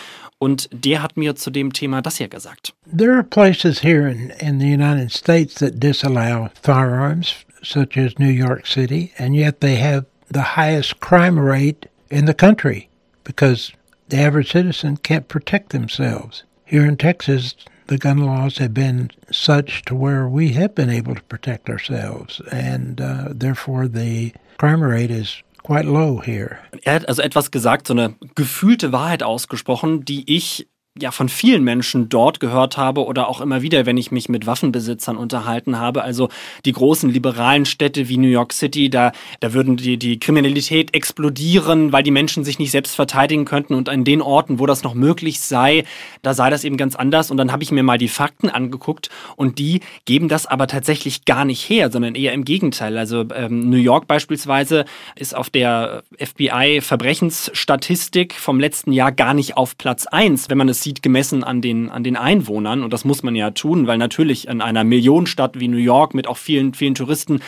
Und 0.42 0.70
der 0.72 1.02
hat 1.02 1.18
mir 1.18 1.36
zu 1.36 1.50
dem 1.50 1.72
Thema 1.72 2.00
das 2.00 2.16
hier 2.16 2.28
gesagt. 2.28 2.72
There 2.90 3.12
are 3.12 3.22
places 3.22 3.82
here 3.82 4.08
in, 4.08 4.30
in 4.40 4.58
the 4.58 4.72
United 4.72 5.12
States 5.12 5.54
that 5.56 5.78
disallow 5.78 6.48
firearms, 6.62 7.44
such 7.62 7.98
as 7.98 8.18
New 8.18 8.32
York 8.32 8.66
City, 8.66 9.12
and 9.18 9.36
yet 9.36 9.60
they 9.60 9.76
have 9.76 10.06
the 10.32 10.56
highest 10.56 10.98
crime 11.00 11.38
rate 11.38 11.88
in 12.10 12.24
the 12.24 12.32
country 12.32 12.88
because 13.22 13.72
the 14.08 14.16
average 14.16 14.52
citizen 14.52 14.96
can't 14.96 15.28
protect 15.28 15.70
themselves. 15.70 16.42
Here 16.64 16.86
in 16.86 16.96
Texas, 16.96 17.54
the 17.88 17.98
gun 17.98 18.18
laws 18.18 18.58
have 18.58 18.72
been 18.72 19.10
such 19.30 19.82
to 19.86 19.94
where 19.94 20.26
we 20.26 20.52
have 20.52 20.74
been 20.74 20.88
able 20.88 21.16
to 21.16 21.22
protect 21.22 21.68
ourselves, 21.68 22.40
and 22.50 22.98
uh, 23.00 23.28
therefore 23.30 23.88
the 23.88 24.32
crime 24.56 24.82
rate 24.82 25.10
is 25.10 25.42
quite 25.70 25.86
low 25.86 26.20
here. 26.20 26.58
Er 26.82 26.94
hat 26.94 27.08
also 27.08 27.22
etwas 27.22 27.52
gesagt, 27.52 27.86
so 27.86 27.94
eine 27.94 28.16
gefühlte 28.34 28.90
Wahrheit 28.90 29.22
ausgesprochen, 29.22 30.04
die 30.04 30.24
ich 30.34 30.68
ja 30.98 31.12
von 31.12 31.28
vielen 31.28 31.62
Menschen 31.62 32.08
dort 32.08 32.40
gehört 32.40 32.76
habe 32.76 33.04
oder 33.04 33.28
auch 33.28 33.40
immer 33.40 33.62
wieder, 33.62 33.86
wenn 33.86 33.96
ich 33.96 34.10
mich 34.10 34.28
mit 34.28 34.46
Waffenbesitzern 34.46 35.16
unterhalten 35.16 35.78
habe. 35.78 36.02
Also 36.02 36.28
die 36.64 36.72
großen 36.72 37.08
liberalen 37.08 37.64
Städte 37.64 38.08
wie 38.08 38.16
New 38.16 38.26
York 38.26 38.52
City, 38.52 38.90
da, 38.90 39.12
da 39.38 39.52
würden 39.52 39.76
die, 39.76 39.98
die 39.98 40.18
Kriminalität 40.18 40.92
explodieren, 40.92 41.92
weil 41.92 42.02
die 42.02 42.10
Menschen 42.10 42.42
sich 42.42 42.58
nicht 42.58 42.72
selbst 42.72 42.96
verteidigen 42.96 43.44
könnten. 43.44 43.74
Und 43.74 43.88
an 43.88 44.02
den 44.02 44.20
Orten, 44.20 44.58
wo 44.58 44.66
das 44.66 44.82
noch 44.82 44.94
möglich 44.94 45.40
sei, 45.40 45.84
da 46.22 46.34
sei 46.34 46.50
das 46.50 46.64
eben 46.64 46.76
ganz 46.76 46.96
anders. 46.96 47.30
Und 47.30 47.36
dann 47.36 47.52
habe 47.52 47.62
ich 47.62 47.70
mir 47.70 47.84
mal 47.84 47.98
die 47.98 48.08
Fakten 48.08 48.50
angeguckt 48.50 49.10
und 49.36 49.60
die 49.60 49.82
geben 50.06 50.28
das 50.28 50.46
aber 50.46 50.66
tatsächlich 50.66 51.24
gar 51.24 51.44
nicht 51.44 51.70
her, 51.70 51.92
sondern 51.92 52.16
eher 52.16 52.32
im 52.32 52.44
Gegenteil. 52.44 52.98
Also 52.98 53.26
ähm, 53.32 53.70
New 53.70 53.76
York 53.76 54.08
beispielsweise 54.08 54.86
ist 55.14 55.36
auf 55.36 55.50
der 55.50 56.02
FBI-Verbrechensstatistik 56.18 58.34
vom 58.34 58.58
letzten 58.58 58.92
Jahr 58.92 59.12
gar 59.12 59.34
nicht 59.34 59.56
auf 59.56 59.78
Platz 59.78 60.06
eins, 60.06 60.50
wenn 60.50 60.58
man 60.58 60.68
es 60.68 60.79
sieht, 60.82 61.02
gemessen 61.02 61.44
an 61.44 61.60
den, 61.60 61.88
an 61.90 62.04
den 62.04 62.16
Einwohnern. 62.16 62.82
Und 62.82 62.92
das 62.92 63.04
muss 63.04 63.22
man 63.22 63.34
ja 63.34 63.50
tun, 63.50 63.86
weil 63.86 63.98
natürlich 63.98 64.48
in 64.48 64.60
einer 64.60 64.84
Millionenstadt 64.84 65.60
wie 65.60 65.68
New 65.68 65.76
York 65.76 66.14
mit 66.14 66.26
auch 66.26 66.36
vielen, 66.36 66.74
vielen 66.74 66.94
Touristen 66.94 67.40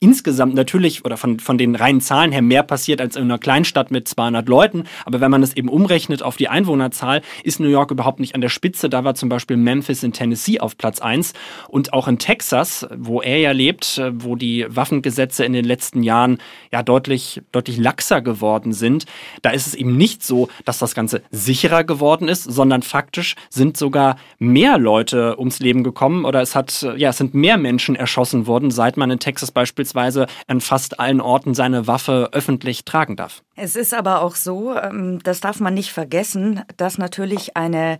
insgesamt 0.00 0.54
natürlich 0.54 1.04
oder 1.04 1.16
von, 1.16 1.40
von 1.40 1.58
den 1.58 1.74
reinen 1.74 2.00
Zahlen 2.00 2.32
her 2.32 2.42
mehr 2.42 2.62
passiert 2.62 3.00
als 3.00 3.16
in 3.16 3.24
einer 3.24 3.38
Kleinstadt 3.38 3.90
mit 3.90 4.06
200 4.08 4.48
Leuten. 4.48 4.84
Aber 5.04 5.20
wenn 5.20 5.30
man 5.30 5.40
das 5.40 5.56
eben 5.56 5.68
umrechnet 5.68 6.22
auf 6.22 6.36
die 6.36 6.48
Einwohnerzahl, 6.48 7.22
ist 7.42 7.60
New 7.60 7.68
York 7.68 7.90
überhaupt 7.90 8.20
nicht 8.20 8.34
an 8.34 8.40
der 8.40 8.48
Spitze. 8.48 8.88
Da 8.88 9.04
war 9.04 9.14
zum 9.14 9.28
Beispiel 9.28 9.56
Memphis 9.56 10.02
in 10.02 10.12
Tennessee 10.12 10.60
auf 10.60 10.78
Platz 10.78 11.00
1 11.00 11.32
und 11.68 11.92
auch 11.92 12.06
in 12.06 12.18
Texas, 12.18 12.86
wo 12.96 13.20
er 13.20 13.38
ja 13.38 13.52
lebt, 13.52 14.00
wo 14.12 14.36
die 14.36 14.66
Waffengesetze 14.68 15.44
in 15.44 15.52
den 15.52 15.64
letzten 15.64 16.02
Jahren 16.02 16.38
ja 16.70 16.82
deutlich, 16.82 17.42
deutlich 17.52 17.78
laxer 17.78 18.20
geworden 18.20 18.72
sind. 18.72 19.06
Da 19.42 19.50
ist 19.50 19.66
es 19.66 19.74
eben 19.74 19.96
nicht 19.96 20.22
so, 20.22 20.48
dass 20.64 20.78
das 20.78 20.94
Ganze 20.94 21.22
sicherer 21.30 21.84
geworden 21.84 22.28
ist, 22.28 22.44
sondern 22.44 22.82
faktisch 22.82 23.34
sind 23.50 23.76
sogar 23.76 24.16
mehr 24.38 24.78
Leute 24.78 25.38
ums 25.38 25.58
Leben 25.58 25.82
gekommen 25.82 26.24
oder 26.24 26.40
es 26.40 26.54
hat, 26.54 26.86
ja, 26.96 27.10
es 27.10 27.18
sind 27.18 27.34
mehr 27.34 27.56
Menschen 27.56 27.96
erschossen 27.96 28.46
worden, 28.46 28.70
seit 28.70 28.96
man 28.96 29.10
in 29.10 29.18
Texas 29.18 29.50
beispielsweise 29.50 29.87
beispielsweise 29.92 30.26
an 30.46 30.60
fast 30.60 31.00
allen 31.00 31.20
Orten 31.20 31.54
seine 31.54 31.86
Waffe 31.86 32.30
öffentlich 32.32 32.84
tragen 32.84 33.16
darf. 33.16 33.42
Es 33.56 33.76
ist 33.76 33.94
aber 33.94 34.22
auch 34.22 34.34
so, 34.34 34.76
ähm, 34.76 35.20
das 35.22 35.40
darf 35.40 35.60
man 35.60 35.74
nicht 35.74 35.92
vergessen, 35.92 36.62
dass 36.76 36.98
natürlich 36.98 37.56
eine 37.56 37.98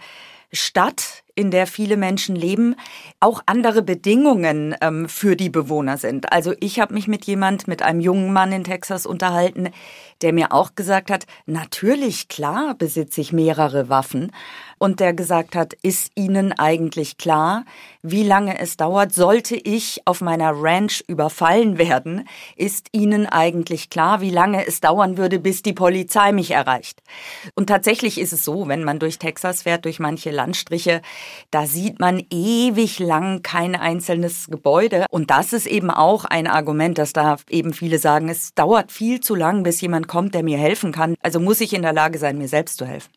Stadt, 0.50 1.24
in 1.34 1.50
der 1.50 1.66
viele 1.66 1.96
Menschen 1.96 2.34
leben, 2.34 2.74
auch 3.20 3.42
andere 3.46 3.82
Bedingungen 3.82 4.74
ähm, 4.80 5.08
für 5.08 5.36
die 5.36 5.50
Bewohner 5.50 5.96
sind. 5.98 6.32
Also 6.32 6.54
ich 6.58 6.80
habe 6.80 6.94
mich 6.94 7.06
mit 7.06 7.26
jemand, 7.26 7.68
mit 7.68 7.82
einem 7.82 8.00
jungen 8.00 8.32
Mann 8.32 8.50
in 8.50 8.64
Texas 8.64 9.06
unterhalten, 9.06 9.68
der 10.22 10.32
mir 10.32 10.52
auch 10.52 10.74
gesagt 10.74 11.10
hat, 11.10 11.26
natürlich, 11.46 12.28
klar, 12.28 12.74
besitze 12.74 13.20
ich 13.20 13.32
mehrere 13.32 13.88
Waffen. 13.88 14.32
Und 14.78 15.00
der 15.00 15.12
gesagt 15.12 15.54
hat, 15.54 15.74
ist 15.82 16.12
Ihnen 16.14 16.52
eigentlich 16.52 17.18
klar, 17.18 17.64
wie 18.02 18.22
lange 18.22 18.58
es 18.58 18.76
dauert, 18.76 19.12
sollte 19.12 19.56
ich 19.56 20.02
auf 20.04 20.20
meiner 20.20 20.52
Ranch 20.54 21.02
überfallen 21.08 21.78
werden, 21.78 22.28
ist 22.56 22.88
Ihnen 22.92 23.26
eigentlich 23.26 23.90
klar, 23.90 24.20
wie 24.20 24.30
lange 24.30 24.66
es 24.66 24.80
dauern 24.80 25.16
würde, 25.16 25.38
bis 25.38 25.62
die 25.62 25.72
Polizei 25.72 26.32
mich 26.32 26.52
erreicht. 26.52 27.02
Und 27.54 27.66
tatsächlich 27.66 28.18
ist 28.18 28.32
es 28.32 28.44
so, 28.44 28.68
wenn 28.68 28.84
man 28.84 28.98
durch 28.98 29.18
Texas 29.18 29.62
fährt, 29.62 29.84
durch 29.84 29.98
manche 29.98 30.30
Landstriche, 30.30 31.02
da 31.50 31.66
sieht 31.66 31.98
man 31.98 32.24
ewig 32.30 32.98
lang 32.98 33.42
kein 33.42 33.74
einzelnes 33.74 34.46
Gebäude. 34.48 35.06
Und 35.10 35.30
das 35.30 35.52
ist 35.52 35.66
eben 35.66 35.90
auch 35.90 36.24
ein 36.24 36.46
Argument, 36.46 36.98
dass 36.98 37.12
da 37.12 37.36
eben 37.50 37.72
viele 37.72 37.98
sagen, 37.98 38.28
es 38.28 38.54
dauert 38.54 38.92
viel 38.92 39.20
zu 39.20 39.34
lang, 39.34 39.62
bis 39.62 39.80
jemand 39.80 40.08
kommt, 40.08 40.34
der 40.34 40.42
mir 40.42 40.58
helfen 40.58 40.92
kann. 40.92 41.14
Also 41.20 41.40
muss 41.40 41.60
ich 41.60 41.72
in 41.72 41.82
der 41.82 41.92
Lage 41.92 42.18
sein, 42.18 42.38
mir 42.38 42.48
selbst 42.48 42.78
zu 42.78 42.86
helfen. 42.86 43.10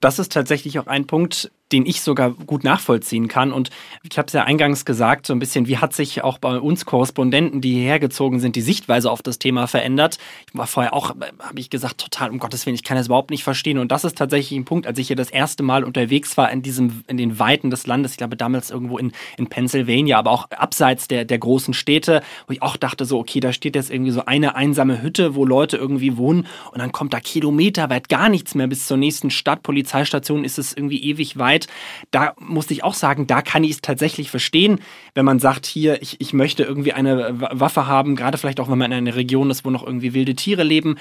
Das 0.00 0.18
ist 0.18 0.32
tatsächlich 0.32 0.78
auch 0.78 0.86
ein 0.86 1.06
Punkt, 1.06 1.50
den 1.72 1.84
ich 1.84 2.00
sogar 2.00 2.30
gut 2.30 2.62
nachvollziehen 2.62 3.28
kann. 3.28 3.52
Und 3.52 3.70
ich 4.08 4.16
habe 4.18 4.26
es 4.26 4.32
ja 4.32 4.44
eingangs 4.44 4.84
gesagt, 4.84 5.26
so 5.26 5.32
ein 5.32 5.38
bisschen, 5.38 5.66
wie 5.66 5.78
hat 5.78 5.94
sich 5.94 6.22
auch 6.22 6.38
bei 6.38 6.58
uns 6.58 6.84
Korrespondenten, 6.84 7.60
die 7.60 7.74
hierher 7.74 7.98
gezogen 7.98 8.38
sind, 8.38 8.54
die 8.56 8.60
Sichtweise 8.62 9.10
auf 9.10 9.22
das 9.22 9.38
Thema 9.38 9.66
verändert. 9.66 10.18
Ich 10.48 10.56
war 10.56 10.66
vorher 10.66 10.94
auch, 10.94 11.10
habe 11.10 11.58
ich 11.58 11.70
gesagt, 11.70 11.98
total, 11.98 12.30
um 12.30 12.38
Gottes 12.38 12.66
Willen, 12.66 12.76
ich 12.76 12.84
kann 12.84 12.96
das 12.96 13.06
überhaupt 13.06 13.30
nicht 13.30 13.42
verstehen. 13.42 13.78
Und 13.78 13.90
das 13.90 14.04
ist 14.04 14.16
tatsächlich 14.16 14.56
ein 14.58 14.64
Punkt, 14.64 14.86
als 14.86 14.98
ich 14.98 15.08
hier 15.08 15.16
das 15.16 15.30
erste 15.30 15.62
Mal 15.62 15.82
unterwegs 15.82 16.36
war 16.36 16.50
in 16.52 16.62
diesem, 16.62 17.02
in 17.08 17.16
den 17.16 17.38
Weiten 17.38 17.70
des 17.70 17.86
Landes, 17.86 18.12
ich 18.12 18.18
glaube 18.18 18.36
damals 18.36 18.70
irgendwo 18.70 18.98
in, 18.98 19.12
in 19.36 19.48
Pennsylvania, 19.48 20.18
aber 20.18 20.30
auch 20.30 20.50
abseits 20.50 21.08
der, 21.08 21.24
der 21.24 21.38
großen 21.38 21.74
Städte, 21.74 22.22
wo 22.46 22.52
ich 22.52 22.62
auch 22.62 22.76
dachte 22.76 23.04
so, 23.04 23.18
okay, 23.18 23.40
da 23.40 23.52
steht 23.52 23.74
jetzt 23.74 23.90
irgendwie 23.90 24.12
so 24.12 24.24
eine 24.24 24.54
einsame 24.54 25.02
Hütte, 25.02 25.34
wo 25.34 25.44
Leute 25.44 25.76
irgendwie 25.76 26.16
wohnen 26.16 26.46
und 26.70 26.78
dann 26.78 26.92
kommt 26.92 27.12
da 27.12 27.18
kilometerweit 27.20 28.08
gar 28.08 28.28
nichts 28.28 28.54
mehr 28.54 28.68
bis 28.68 28.86
zur 28.86 28.96
nächsten 28.96 29.30
Stadt, 29.30 29.62
Polizeistation 29.62 30.44
ist 30.44 30.58
es 30.58 30.72
irgendwie 30.72 31.02
ewig 31.02 31.38
weit 31.38 31.55
Zeit. 31.56 31.66
Da 32.10 32.34
musste 32.38 32.74
ich 32.74 32.84
auch 32.84 32.94
sagen, 32.94 33.26
da 33.26 33.42
kann 33.42 33.64
ich 33.64 33.72
es 33.72 33.80
tatsächlich 33.80 34.30
verstehen, 34.30 34.80
wenn 35.14 35.24
man 35.24 35.38
sagt, 35.38 35.66
hier, 35.66 36.02
ich, 36.02 36.20
ich 36.20 36.32
möchte 36.32 36.62
irgendwie 36.62 36.92
eine 36.92 37.34
Waffe 37.38 37.86
haben, 37.86 38.16
gerade 38.16 38.38
vielleicht 38.38 38.60
auch, 38.60 38.70
wenn 38.70 38.78
man 38.78 38.92
in 38.92 38.98
einer 38.98 39.16
Region 39.16 39.50
ist, 39.50 39.64
wo 39.64 39.70
noch 39.70 39.84
irgendwie 39.84 40.14
wilde 40.14 40.34
Tiere 40.34 40.62
leben. 40.62 40.96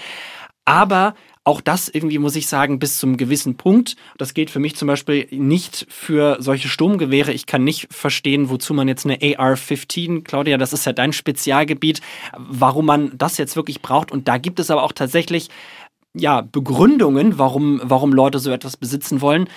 Aber 0.67 1.13
auch 1.43 1.61
das 1.61 1.89
irgendwie 1.89 2.17
muss 2.17 2.35
ich 2.35 2.47
sagen, 2.47 2.79
bis 2.79 2.97
zum 2.97 3.17
gewissen 3.17 3.55
Punkt. 3.55 3.95
Das 4.17 4.33
gilt 4.33 4.49
für 4.49 4.57
mich 4.57 4.75
zum 4.75 4.87
Beispiel 4.87 5.27
nicht 5.29 5.85
für 5.89 6.37
solche 6.39 6.69
Sturmgewehre. 6.69 7.31
Ich 7.31 7.45
kann 7.45 7.63
nicht 7.63 7.87
verstehen, 7.91 8.49
wozu 8.49 8.73
man 8.73 8.87
jetzt 8.87 9.05
eine 9.05 9.19
AR-15, 9.21 10.23
Claudia, 10.23 10.57
das 10.57 10.73
ist 10.73 10.85
ja 10.85 10.93
dein 10.93 11.13
Spezialgebiet, 11.13 12.01
warum 12.35 12.87
man 12.87 13.15
das 13.15 13.37
jetzt 13.37 13.55
wirklich 13.55 13.83
braucht. 13.83 14.11
Und 14.11 14.27
da 14.27 14.39
gibt 14.39 14.59
es 14.59 14.71
aber 14.71 14.81
auch 14.81 14.91
tatsächlich 14.91 15.49
ja, 16.17 16.41
Begründungen, 16.41 17.37
warum, 17.37 17.81
warum 17.83 18.13
Leute 18.13 18.39
so 18.39 18.51
etwas 18.51 18.77
besitzen 18.77 19.21
wollen, 19.21 19.49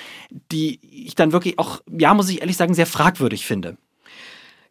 die 0.52 0.80
ich 0.82 1.14
dann 1.14 1.32
wirklich 1.32 1.58
auch, 1.58 1.80
ja, 1.90 2.14
muss 2.14 2.28
ich 2.28 2.40
ehrlich 2.40 2.56
sagen, 2.56 2.74
sehr 2.74 2.86
fragwürdig 2.86 3.46
finde. 3.46 3.76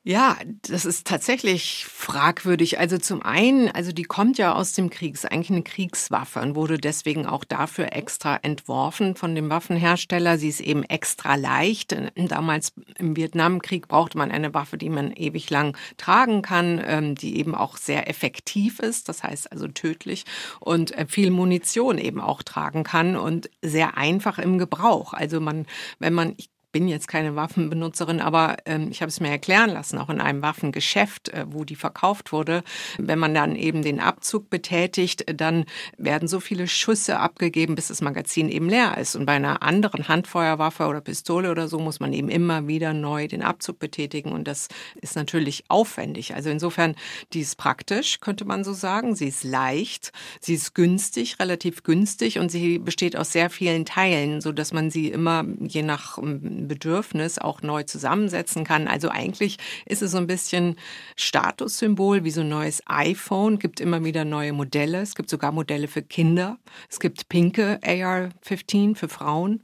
Ja, 0.10 0.38
das 0.62 0.86
ist 0.86 1.06
tatsächlich 1.06 1.86
fragwürdig. 1.86 2.80
Also 2.80 2.98
zum 2.98 3.22
einen, 3.24 3.68
also 3.70 3.92
die 3.92 4.04
kommt 4.04 4.38
ja 4.38 4.54
aus 4.54 4.72
dem 4.72 4.90
Krieg, 4.90 5.16
ist 5.16 5.30
eigentlich 5.30 5.50
eine 5.50 5.64
Kriegswaffe 5.64 6.40
und 6.40 6.56
wurde 6.56 6.78
deswegen 6.78 7.26
auch 7.26 7.44
dafür 7.44 7.92
extra 7.92 8.38
entworfen 8.38 9.18
von 9.18 9.36
dem 9.36 9.50
Waffenhersteller. 9.50 10.38
Sie 10.38 10.48
ist 10.48 10.62
eben 10.62 10.84
extra 10.84 11.36
leicht. 11.36 11.94
Damals 12.16 12.72
im 12.98 13.18
Vietnamkrieg 13.18 13.90
brauchte 13.90 14.18
man 14.18 14.32
eine 14.32 14.54
Waffe, 14.54 14.78
die 14.78 14.90
man 14.90 15.12
ewig 15.12 15.50
lang 15.50 15.76
tragen 15.98 16.42
kann, 16.42 16.82
ähm, 16.86 17.16
die 17.16 17.38
eben 17.38 17.54
auch 17.54 17.76
sehr 17.76 18.10
effektiv 18.10 18.80
ist, 18.80 19.10
das 19.10 19.24
heißt 19.24 19.52
also 19.52 19.68
tödlich 19.68 20.24
und 20.62 20.92
äh, 20.92 21.06
viel 21.06 21.32
Munition 21.32 21.98
eben 21.98 22.22
auch 22.22 22.44
tragen 22.44 22.86
kann 22.86 23.18
und 23.18 23.50
sehr 23.62 23.98
einfach 23.98 24.40
im 24.40 24.58
Gebrauch. 24.58 25.12
Also 25.12 25.42
man, 25.42 25.66
wenn 26.00 26.14
man, 26.14 26.34
ich 26.38 26.50
bin 26.78 26.88
jetzt 26.88 27.08
keine 27.08 27.36
Waffenbenutzerin, 27.36 28.22
aber 28.22 28.58
ähm, 28.68 28.90
ich 28.92 29.02
habe 29.02 29.10
es 29.10 29.20
mir 29.20 29.30
erklären 29.30 29.72
lassen, 29.72 29.98
auch 29.98 30.12
in 30.12 30.22
einem 30.22 30.44
Waffengeschäft, 30.44 31.30
äh, 31.30 31.48
wo 31.50 31.64
die 31.64 31.76
verkauft 31.76 32.32
wurde. 32.32 32.62
Wenn 33.00 33.18
man 33.18 33.34
dann 33.34 33.56
eben 33.56 33.82
den 33.82 34.00
Abzug 34.00 34.52
betätigt, 34.52 35.26
dann 35.36 35.66
werden 35.98 36.28
so 36.28 36.40
viele 36.40 36.68
Schüsse 36.68 37.18
abgegeben, 37.18 37.74
bis 37.74 37.88
das 37.88 38.02
Magazin 38.02 38.48
eben 38.48 38.70
leer 38.70 38.96
ist. 39.00 39.16
Und 39.16 39.26
bei 39.26 39.32
einer 39.32 39.64
anderen 39.64 40.08
Handfeuerwaffe 40.08 40.86
oder 40.86 41.02
Pistole 41.02 41.50
oder 41.50 41.68
so 41.68 41.80
muss 41.80 42.00
man 42.00 42.14
eben 42.14 42.30
immer 42.30 42.68
wieder 42.68 42.94
neu 42.94 43.28
den 43.28 43.42
Abzug 43.42 43.80
betätigen. 43.80 44.32
Und 44.32 44.48
das 44.48 44.68
ist 45.02 45.16
natürlich 45.16 45.64
aufwendig. 45.70 46.36
Also 46.36 46.52
insofern, 46.52 46.94
die 47.34 47.42
ist 47.42 47.58
praktisch, 47.58 48.20
könnte 48.20 48.46
man 48.46 48.64
so 48.64 48.74
sagen. 48.74 49.16
Sie 49.16 49.30
ist 49.30 49.44
leicht, 49.44 50.12
sie 50.42 50.54
ist 50.54 50.76
günstig, 50.76 51.40
relativ 51.40 51.82
günstig 51.82 52.38
und 52.38 52.52
sie 52.52 52.78
besteht 52.78 53.18
aus 53.18 53.32
sehr 53.32 53.50
vielen 53.50 53.84
Teilen, 53.84 54.42
so 54.42 54.52
dass 54.52 54.74
man 54.74 54.92
sie 54.92 55.08
immer 55.08 55.44
je 55.60 55.82
nach 55.82 56.20
Bedürfnis 56.68 57.40
auch 57.40 57.62
neu 57.62 57.84
zusammensetzen 57.84 58.64
kann. 58.64 58.88
Also 58.88 59.10
eigentlich 59.10 59.58
ist 59.86 60.02
es 60.02 60.12
so 60.12 60.18
ein 60.18 60.28
bisschen 60.28 60.76
Statussymbol 61.16 62.24
wie 62.24 62.32
so 62.32 62.42
ein 62.42 62.50
neues 62.50 62.82
iPhone. 62.86 63.60
Gibt 63.60 63.80
immer 63.80 64.04
wieder 64.04 64.26
neue 64.26 64.54
Modelle. 64.54 65.02
Es 65.02 65.16
gibt 65.16 65.30
sogar 65.30 65.52
Modelle 65.52 65.88
für 65.88 66.02
Kinder. 66.02 66.58
Es 66.90 67.00
gibt 67.00 67.30
pinke 67.30 67.80
AR-15 67.84 68.96
für 68.96 69.10
Frauen. 69.10 69.64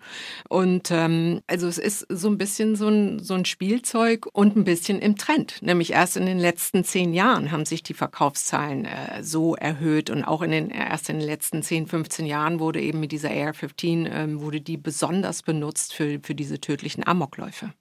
Und 0.49 0.91
ähm, 0.91 1.41
also 1.47 1.67
es 1.67 1.77
ist 1.77 2.05
so 2.09 2.29
ein 2.29 2.37
bisschen 2.37 2.75
so 2.75 2.87
ein, 2.87 3.19
so 3.19 3.33
ein 3.33 3.45
Spielzeug 3.45 4.27
und 4.33 4.55
ein 4.55 4.63
bisschen 4.63 4.99
im 4.99 5.15
Trend. 5.15 5.61
Nämlich 5.61 5.93
erst 5.93 6.17
in 6.17 6.25
den 6.25 6.39
letzten 6.39 6.83
zehn 6.83 7.13
Jahren 7.13 7.51
haben 7.51 7.65
sich 7.65 7.83
die 7.83 7.93
Verkaufszahlen 7.93 8.85
äh, 8.85 9.23
so 9.23 9.55
erhöht 9.55 10.09
und 10.09 10.23
auch 10.23 10.41
in 10.41 10.51
den 10.51 10.69
erst 10.69 11.09
in 11.09 11.19
den 11.19 11.27
letzten 11.27 11.63
10, 11.63 11.87
15 11.87 12.25
Jahren 12.25 12.59
wurde 12.59 12.81
eben 12.81 12.99
mit 12.99 13.11
dieser 13.11 13.29
AR-15 13.29 14.09
ähm, 14.11 14.41
wurde 14.41 14.61
die 14.61 14.77
besonders 14.77 15.41
benutzt 15.41 15.93
für, 15.93 16.19
für 16.21 16.35
diese 16.35 16.59
tödlichen 16.59 16.82
möglichen 16.83 17.07
Amokläufe. 17.07 17.71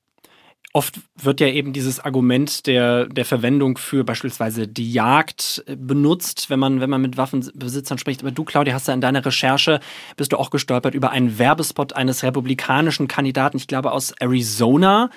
Oft 0.74 1.00
wird 1.20 1.40
ja 1.40 1.48
eben 1.48 1.74
dieses 1.74 2.00
Argument 2.00 2.66
der, 2.66 3.06
der 3.06 3.26
Verwendung 3.26 3.76
für 3.76 4.04
beispielsweise 4.04 4.66
die 4.66 4.90
Jagd 4.90 5.62
äh, 5.66 5.76
benutzt, 5.76 6.48
wenn 6.48 6.60
man, 6.60 6.80
wenn 6.80 6.88
man 6.88 7.02
mit 7.02 7.18
Waffenbesitzern 7.18 7.98
spricht. 7.98 8.22
Aber 8.22 8.30
du, 8.30 8.44
Claudia, 8.44 8.72
hast 8.72 8.88
ja 8.88 8.94
in 8.94 9.02
deiner 9.02 9.26
Recherche, 9.26 9.80
bist 10.16 10.32
du 10.32 10.38
auch 10.38 10.48
gestolpert 10.48 10.94
über 10.94 11.10
einen 11.10 11.38
Werbespot 11.38 11.92
eines 11.92 12.22
republikanischen 12.22 13.06
Kandidaten, 13.06 13.58
ich 13.58 13.66
glaube 13.66 13.92
aus 13.92 14.12
Arizona, 14.12 15.10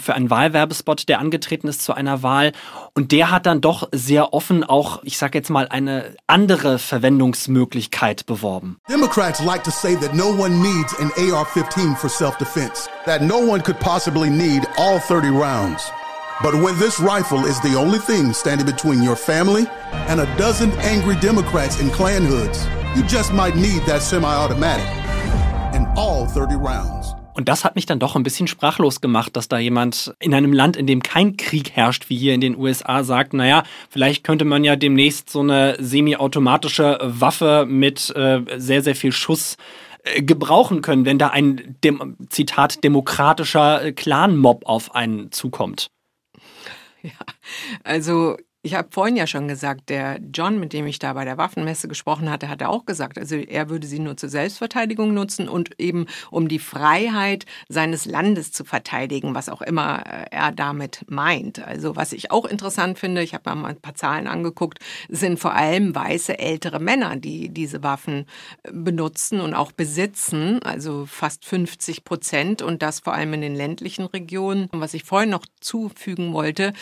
für 0.00 0.14
einen 0.14 0.30
Wahlwerbespot, 0.30 1.08
der 1.08 1.18
angetreten 1.18 1.68
ist 1.68 1.82
zu 1.82 1.94
einer 1.94 2.22
Wahl. 2.22 2.52
Und 2.94 3.12
der 3.12 3.30
hat 3.30 3.46
dann 3.46 3.60
doch 3.60 3.88
sehr 3.92 4.34
offen 4.34 4.64
auch, 4.64 5.02
ich 5.04 5.18
sag 5.18 5.34
jetzt 5.34 5.50
mal, 5.50 5.68
eine 5.68 6.14
andere 6.26 6.78
Verwendungsmöglichkeit 6.78 8.26
beworben. 8.26 8.78
Democrats 8.88 9.42
like 9.42 9.62
to 9.64 9.70
say 9.70 9.96
that 9.96 10.14
no 10.14 10.28
one 10.28 10.56
needs 10.60 10.98
an 10.98 11.10
AR-15 11.16 11.96
for 11.96 12.08
self-defense. 12.08 12.88
That 13.04 13.22
no 13.22 13.38
one 13.38 13.62
could 13.62 13.78
possibly 13.80 14.30
need 14.30 14.66
all 14.76 14.98
30 14.98 15.28
rounds. 15.28 15.90
But 16.42 16.54
when 16.54 16.78
this 16.78 17.00
rifle 17.00 17.46
is 17.46 17.58
the 17.62 17.76
only 17.76 17.98
thing 17.98 18.34
standing 18.34 18.66
between 18.66 19.02
your 19.02 19.16
family 19.16 19.66
and 20.08 20.20
a 20.20 20.26
dozen 20.36 20.70
angry 20.80 21.16
Democrats 21.16 21.80
in 21.80 21.88
Klan 21.90 22.24
hoods, 22.24 22.66
you 22.94 23.02
just 23.04 23.32
might 23.32 23.56
need 23.56 23.82
that 23.86 24.02
semi-automatic 24.02 24.86
and 25.74 25.86
all 25.96 26.26
30 26.26 26.56
rounds. 26.56 26.95
Und 27.36 27.50
das 27.50 27.64
hat 27.64 27.76
mich 27.76 27.84
dann 27.84 27.98
doch 27.98 28.16
ein 28.16 28.22
bisschen 28.22 28.46
sprachlos 28.46 29.02
gemacht, 29.02 29.36
dass 29.36 29.46
da 29.46 29.58
jemand 29.58 30.14
in 30.20 30.32
einem 30.32 30.54
Land, 30.54 30.74
in 30.78 30.86
dem 30.86 31.02
kein 31.02 31.36
Krieg 31.36 31.72
herrscht, 31.72 32.08
wie 32.08 32.16
hier 32.16 32.32
in 32.32 32.40
den 32.40 32.56
USA, 32.56 33.04
sagt, 33.04 33.34
naja, 33.34 33.62
vielleicht 33.90 34.24
könnte 34.24 34.46
man 34.46 34.64
ja 34.64 34.74
demnächst 34.74 35.28
so 35.28 35.40
eine 35.40 35.76
semi-automatische 35.78 36.98
Waffe 37.02 37.66
mit 37.68 38.08
äh, 38.16 38.40
sehr, 38.56 38.82
sehr 38.82 38.94
viel 38.94 39.12
Schuss 39.12 39.58
äh, 40.04 40.22
gebrauchen 40.22 40.80
können, 40.80 41.04
wenn 41.04 41.18
da 41.18 41.28
ein, 41.28 41.76
dem, 41.84 42.16
Zitat, 42.30 42.82
demokratischer 42.82 43.92
Clan-Mob 43.92 44.64
auf 44.64 44.94
einen 44.94 45.30
zukommt. 45.30 45.90
Ja, 47.02 47.10
also 47.84 48.36
ich 48.66 48.74
habe 48.74 48.88
vorhin 48.90 49.14
ja 49.14 49.28
schon 49.28 49.46
gesagt, 49.46 49.90
der 49.90 50.18
John, 50.34 50.58
mit 50.58 50.72
dem 50.72 50.88
ich 50.88 50.98
da 50.98 51.12
bei 51.12 51.24
der 51.24 51.38
Waffenmesse 51.38 51.86
gesprochen 51.86 52.28
hatte, 52.28 52.48
hatte 52.48 52.68
auch 52.68 52.84
gesagt, 52.84 53.16
also 53.16 53.36
er 53.36 53.70
würde 53.70 53.86
sie 53.86 54.00
nur 54.00 54.16
zur 54.16 54.28
Selbstverteidigung 54.28 55.14
nutzen 55.14 55.48
und 55.48 55.78
eben 55.78 56.06
um 56.32 56.48
die 56.48 56.58
Freiheit 56.58 57.46
seines 57.68 58.06
Landes 58.06 58.50
zu 58.50 58.64
verteidigen, 58.64 59.36
was 59.36 59.48
auch 59.48 59.62
immer 59.62 60.04
äh, 60.04 60.24
er 60.32 60.50
damit 60.50 61.04
meint. 61.08 61.64
Also 61.64 61.94
was 61.94 62.12
ich 62.12 62.32
auch 62.32 62.44
interessant 62.44 62.98
finde, 62.98 63.22
ich 63.22 63.34
habe 63.34 63.54
mal 63.54 63.68
ein 63.68 63.80
paar 63.80 63.94
Zahlen 63.94 64.26
angeguckt, 64.26 64.80
sind 65.08 65.38
vor 65.38 65.54
allem 65.54 65.94
weiße 65.94 66.36
ältere 66.36 66.80
Männer, 66.80 67.14
die 67.14 67.50
diese 67.50 67.84
Waffen 67.84 68.26
äh, 68.64 68.72
benutzen 68.72 69.40
und 69.40 69.54
auch 69.54 69.70
besitzen, 69.70 70.60
also 70.64 71.06
fast 71.06 71.44
50 71.44 72.02
Prozent 72.02 72.62
und 72.62 72.82
das 72.82 72.98
vor 72.98 73.14
allem 73.14 73.32
in 73.34 73.42
den 73.42 73.54
ländlichen 73.54 74.06
Regionen. 74.06 74.68
Und 74.72 74.80
was 74.80 74.92
ich 74.92 75.04
vorhin 75.04 75.30
noch 75.30 75.46
zufügen 75.60 76.32
wollte, 76.32 76.72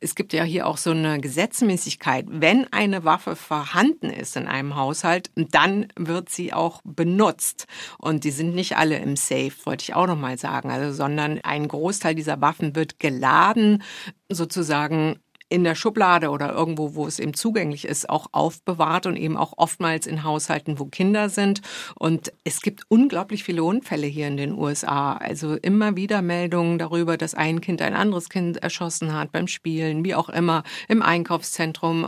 es 0.00 0.14
gibt 0.14 0.32
ja 0.32 0.42
hier 0.42 0.66
auch 0.66 0.78
so 0.78 0.92
eine 0.92 1.20
Gesetzmäßigkeit, 1.34 2.26
wenn 2.28 2.72
eine 2.72 3.02
Waffe 3.02 3.34
vorhanden 3.34 4.08
ist 4.08 4.36
in 4.36 4.46
einem 4.46 4.76
Haushalt, 4.76 5.32
dann 5.34 5.88
wird 5.96 6.28
sie 6.28 6.52
auch 6.52 6.80
benutzt. 6.84 7.66
Und 7.98 8.22
die 8.22 8.30
sind 8.30 8.54
nicht 8.54 8.76
alle 8.76 8.98
im 8.98 9.16
Safe, 9.16 9.50
wollte 9.64 9.82
ich 9.82 9.94
auch 9.94 10.06
nochmal 10.06 10.38
sagen, 10.38 10.70
also, 10.70 10.92
sondern 10.92 11.40
ein 11.42 11.66
Großteil 11.66 12.14
dieser 12.14 12.40
Waffen 12.40 12.76
wird 12.76 13.00
geladen, 13.00 13.82
sozusagen 14.28 15.18
in 15.48 15.64
der 15.64 15.74
Schublade 15.74 16.30
oder 16.30 16.52
irgendwo, 16.52 16.94
wo 16.94 17.06
es 17.06 17.18
eben 17.18 17.34
zugänglich 17.34 17.84
ist, 17.86 18.08
auch 18.08 18.26
aufbewahrt 18.32 19.06
und 19.06 19.16
eben 19.16 19.36
auch 19.36 19.54
oftmals 19.56 20.06
in 20.06 20.24
Haushalten, 20.24 20.78
wo 20.78 20.86
Kinder 20.86 21.28
sind. 21.28 21.60
Und 21.94 22.32
es 22.44 22.60
gibt 22.60 22.82
unglaublich 22.88 23.44
viele 23.44 23.62
Unfälle 23.62 24.06
hier 24.06 24.26
in 24.26 24.36
den 24.36 24.52
USA. 24.52 25.14
Also 25.14 25.54
immer 25.56 25.96
wieder 25.96 26.22
Meldungen 26.22 26.78
darüber, 26.78 27.16
dass 27.16 27.34
ein 27.34 27.60
Kind 27.60 27.82
ein 27.82 27.94
anderes 27.94 28.28
Kind 28.28 28.62
erschossen 28.62 29.12
hat 29.14 29.32
beim 29.32 29.46
Spielen, 29.46 30.04
wie 30.04 30.14
auch 30.14 30.28
immer, 30.28 30.62
im 30.88 31.02
Einkaufszentrum. 31.02 32.06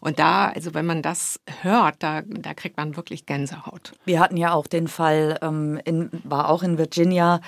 Und 0.00 0.18
da, 0.18 0.48
also 0.48 0.74
wenn 0.74 0.86
man 0.86 1.02
das 1.02 1.40
hört, 1.62 2.02
da, 2.02 2.22
da 2.22 2.54
kriegt 2.54 2.76
man 2.76 2.96
wirklich 2.96 3.26
Gänsehaut. 3.26 3.92
Wir 4.04 4.20
hatten 4.20 4.36
ja 4.36 4.52
auch 4.52 4.66
den 4.66 4.88
Fall, 4.88 5.38
ähm, 5.42 5.80
in, 5.84 6.10
war 6.24 6.48
auch 6.48 6.62
in 6.62 6.78
Virginia, 6.78 7.40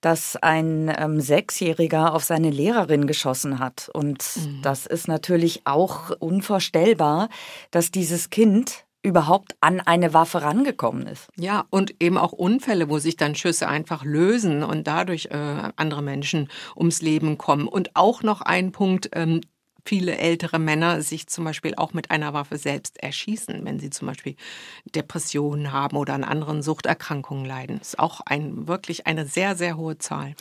dass 0.00 0.36
ein 0.36 0.92
ähm, 0.96 1.20
Sechsjähriger 1.20 2.14
auf 2.14 2.24
seine 2.24 2.50
Lehrerin 2.50 3.06
geschossen 3.06 3.58
hat. 3.58 3.90
Und 3.92 4.24
mhm. 4.36 4.62
das 4.62 4.86
ist 4.86 5.08
natürlich 5.08 5.62
auch 5.64 6.10
unvorstellbar, 6.18 7.28
dass 7.70 7.90
dieses 7.90 8.30
Kind 8.30 8.86
überhaupt 9.06 9.54
an 9.60 9.80
eine 9.80 10.12
Waffe 10.14 10.42
rangekommen 10.42 11.06
ist. 11.06 11.28
Ja, 11.36 11.64
und 11.70 11.94
eben 12.02 12.18
auch 12.18 12.32
Unfälle, 12.32 12.90
wo 12.90 12.98
sich 12.98 13.16
dann 13.16 13.36
Schüsse 13.36 13.68
einfach 13.68 14.04
lösen 14.04 14.64
und 14.64 14.88
dadurch 14.88 15.26
äh, 15.26 15.70
andere 15.76 16.02
Menschen 16.02 16.48
ums 16.76 17.02
Leben 17.02 17.38
kommen. 17.38 17.68
Und 17.68 17.94
auch 17.94 18.24
noch 18.24 18.40
ein 18.40 18.72
Punkt, 18.72 19.10
ähm, 19.12 19.42
viele 19.86 20.18
ältere 20.18 20.58
Männer 20.58 21.02
sich 21.02 21.26
zum 21.28 21.44
Beispiel 21.44 21.74
auch 21.76 21.92
mit 21.92 22.10
einer 22.10 22.34
Waffe 22.34 22.58
selbst 22.58 23.02
erschießen, 23.02 23.64
wenn 23.64 23.78
sie 23.78 23.90
zum 23.90 24.08
Beispiel 24.08 24.36
Depressionen 24.94 25.72
haben 25.72 25.96
oder 25.96 26.14
an 26.14 26.24
anderen 26.24 26.62
Suchterkrankungen 26.62 27.44
leiden. 27.44 27.78
Das 27.78 27.88
ist 27.88 27.98
auch 27.98 28.20
ein, 28.26 28.68
wirklich 28.68 29.06
eine 29.06 29.26
sehr, 29.26 29.56
sehr 29.56 29.76
hohe 29.76 29.98
Zahl. 29.98 30.34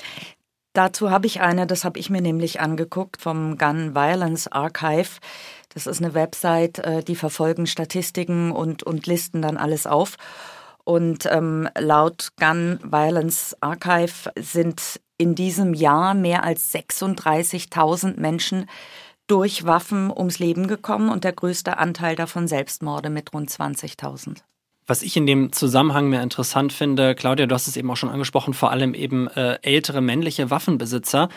Dazu 0.74 1.10
habe 1.10 1.26
ich 1.26 1.40
eine, 1.40 1.68
das 1.68 1.86
habe 1.86 2.00
ich 2.00 2.10
mir 2.10 2.22
nämlich 2.22 2.60
angeguckt 2.60 3.22
vom 3.22 3.58
Gun 3.58 3.96
Violence 3.96 4.48
Archive. 4.48 5.20
Das 5.74 5.88
ist 5.88 6.04
eine 6.04 6.14
Website, 6.14 6.80
äh, 6.80 7.02
die 7.02 7.16
verfolgen 7.16 7.66
Statistiken 7.66 8.52
und, 8.52 8.84
und 8.84 9.08
listen 9.08 9.42
dann 9.42 9.56
alles 9.56 9.88
auf. 9.88 10.18
Und 10.84 11.26
ähm, 11.32 11.70
laut 11.78 12.34
Gun 12.38 12.80
Violence 12.84 13.56
Archive 13.62 14.32
sind 14.38 15.00
in 15.18 15.34
diesem 15.34 15.74
Jahr 15.74 16.14
mehr 16.14 16.44
als 16.44 16.74
36.000 16.74 18.20
Menschen 18.20 18.70
durch 19.28 19.66
Waffen 19.66 20.12
ums 20.12 20.40
Leben 20.40 20.68
gekommen 20.68 21.10
und 21.10 21.24
der 21.24 21.34
größte 21.34 21.78
Anteil 21.78 22.16
davon 22.16 22.48
Selbstmorde 22.48 23.10
mit 23.10 23.34
rund 23.34 23.50
20.000. 23.50 24.38
Was 24.88 25.02
ich 25.02 25.18
in 25.18 25.26
dem 25.26 25.52
Zusammenhang 25.52 26.10
mehr 26.10 26.22
interessant 26.22 26.72
finde, 26.72 27.16
Claudia, 27.16 27.48
du 27.48 27.56
hast 27.56 27.68
es 27.68 27.76
eben 27.76 27.90
auch 27.90 27.98
schon 27.98 28.10
angesprochen, 28.10 28.54
vor 28.54 28.70
allem 28.70 28.94
eben 28.94 29.28
äh, 29.30 29.58
ältere 29.64 30.00
männliche 30.00 30.52
Waffenbesitzer. 30.52 31.30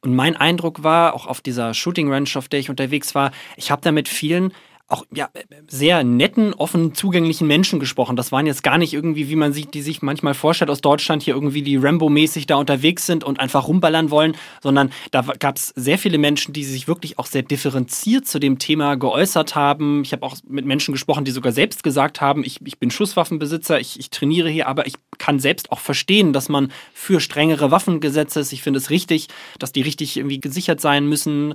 Und 0.00 0.14
mein 0.14 0.36
Eindruck 0.36 0.82
war, 0.82 1.14
auch 1.14 1.26
auf 1.26 1.42
dieser 1.42 1.74
Shooting 1.74 2.10
Ranch, 2.10 2.36
auf 2.36 2.48
der 2.48 2.60
ich 2.60 2.70
unterwegs 2.70 3.14
war, 3.14 3.30
ich 3.56 3.70
habe 3.70 3.82
da 3.82 3.92
mit 3.92 4.08
vielen 4.08 4.52
auch 4.86 5.06
ja, 5.14 5.30
sehr 5.66 6.04
netten, 6.04 6.52
offen 6.52 6.94
zugänglichen 6.94 7.46
Menschen 7.46 7.80
gesprochen. 7.80 8.16
Das 8.16 8.32
waren 8.32 8.44
jetzt 8.44 8.62
gar 8.62 8.76
nicht 8.76 8.92
irgendwie, 8.92 9.30
wie 9.30 9.36
man 9.36 9.54
sich 9.54 9.68
die 9.68 9.80
sich 9.80 10.02
manchmal 10.02 10.34
vorstellt 10.34 10.70
aus 10.70 10.82
Deutschland, 10.82 11.22
hier 11.22 11.34
irgendwie 11.34 11.62
die 11.62 11.76
Rambo-mäßig 11.76 12.46
da 12.46 12.56
unterwegs 12.56 13.06
sind 13.06 13.24
und 13.24 13.40
einfach 13.40 13.66
rumballern 13.66 14.10
wollen, 14.10 14.36
sondern 14.62 14.92
da 15.10 15.22
gab 15.38 15.56
es 15.56 15.68
sehr 15.74 15.96
viele 15.96 16.18
Menschen, 16.18 16.52
die 16.52 16.64
sich 16.64 16.86
wirklich 16.86 17.18
auch 17.18 17.24
sehr 17.24 17.42
differenziert 17.42 18.26
zu 18.26 18.38
dem 18.38 18.58
Thema 18.58 18.96
geäußert 18.96 19.54
haben. 19.54 20.02
Ich 20.02 20.12
habe 20.12 20.22
auch 20.22 20.36
mit 20.46 20.66
Menschen 20.66 20.92
gesprochen, 20.92 21.24
die 21.24 21.30
sogar 21.30 21.52
selbst 21.52 21.82
gesagt 21.82 22.20
haben, 22.20 22.44
ich, 22.44 22.60
ich 22.66 22.78
bin 22.78 22.90
Schusswaffenbesitzer, 22.90 23.80
ich, 23.80 23.98
ich 23.98 24.10
trainiere 24.10 24.50
hier, 24.50 24.68
aber 24.68 24.86
ich 24.86 24.94
kann 25.16 25.40
selbst 25.40 25.72
auch 25.72 25.80
verstehen, 25.80 26.34
dass 26.34 26.50
man 26.50 26.70
für 26.92 27.20
strengere 27.20 27.70
Waffengesetze 27.70 28.40
ist. 28.40 28.52
Ich 28.52 28.62
finde 28.62 28.78
es 28.78 28.90
richtig, 28.90 29.28
dass 29.58 29.72
die 29.72 29.82
richtig 29.82 30.18
irgendwie 30.18 30.40
gesichert 30.40 30.82
sein 30.82 31.08
müssen. 31.08 31.54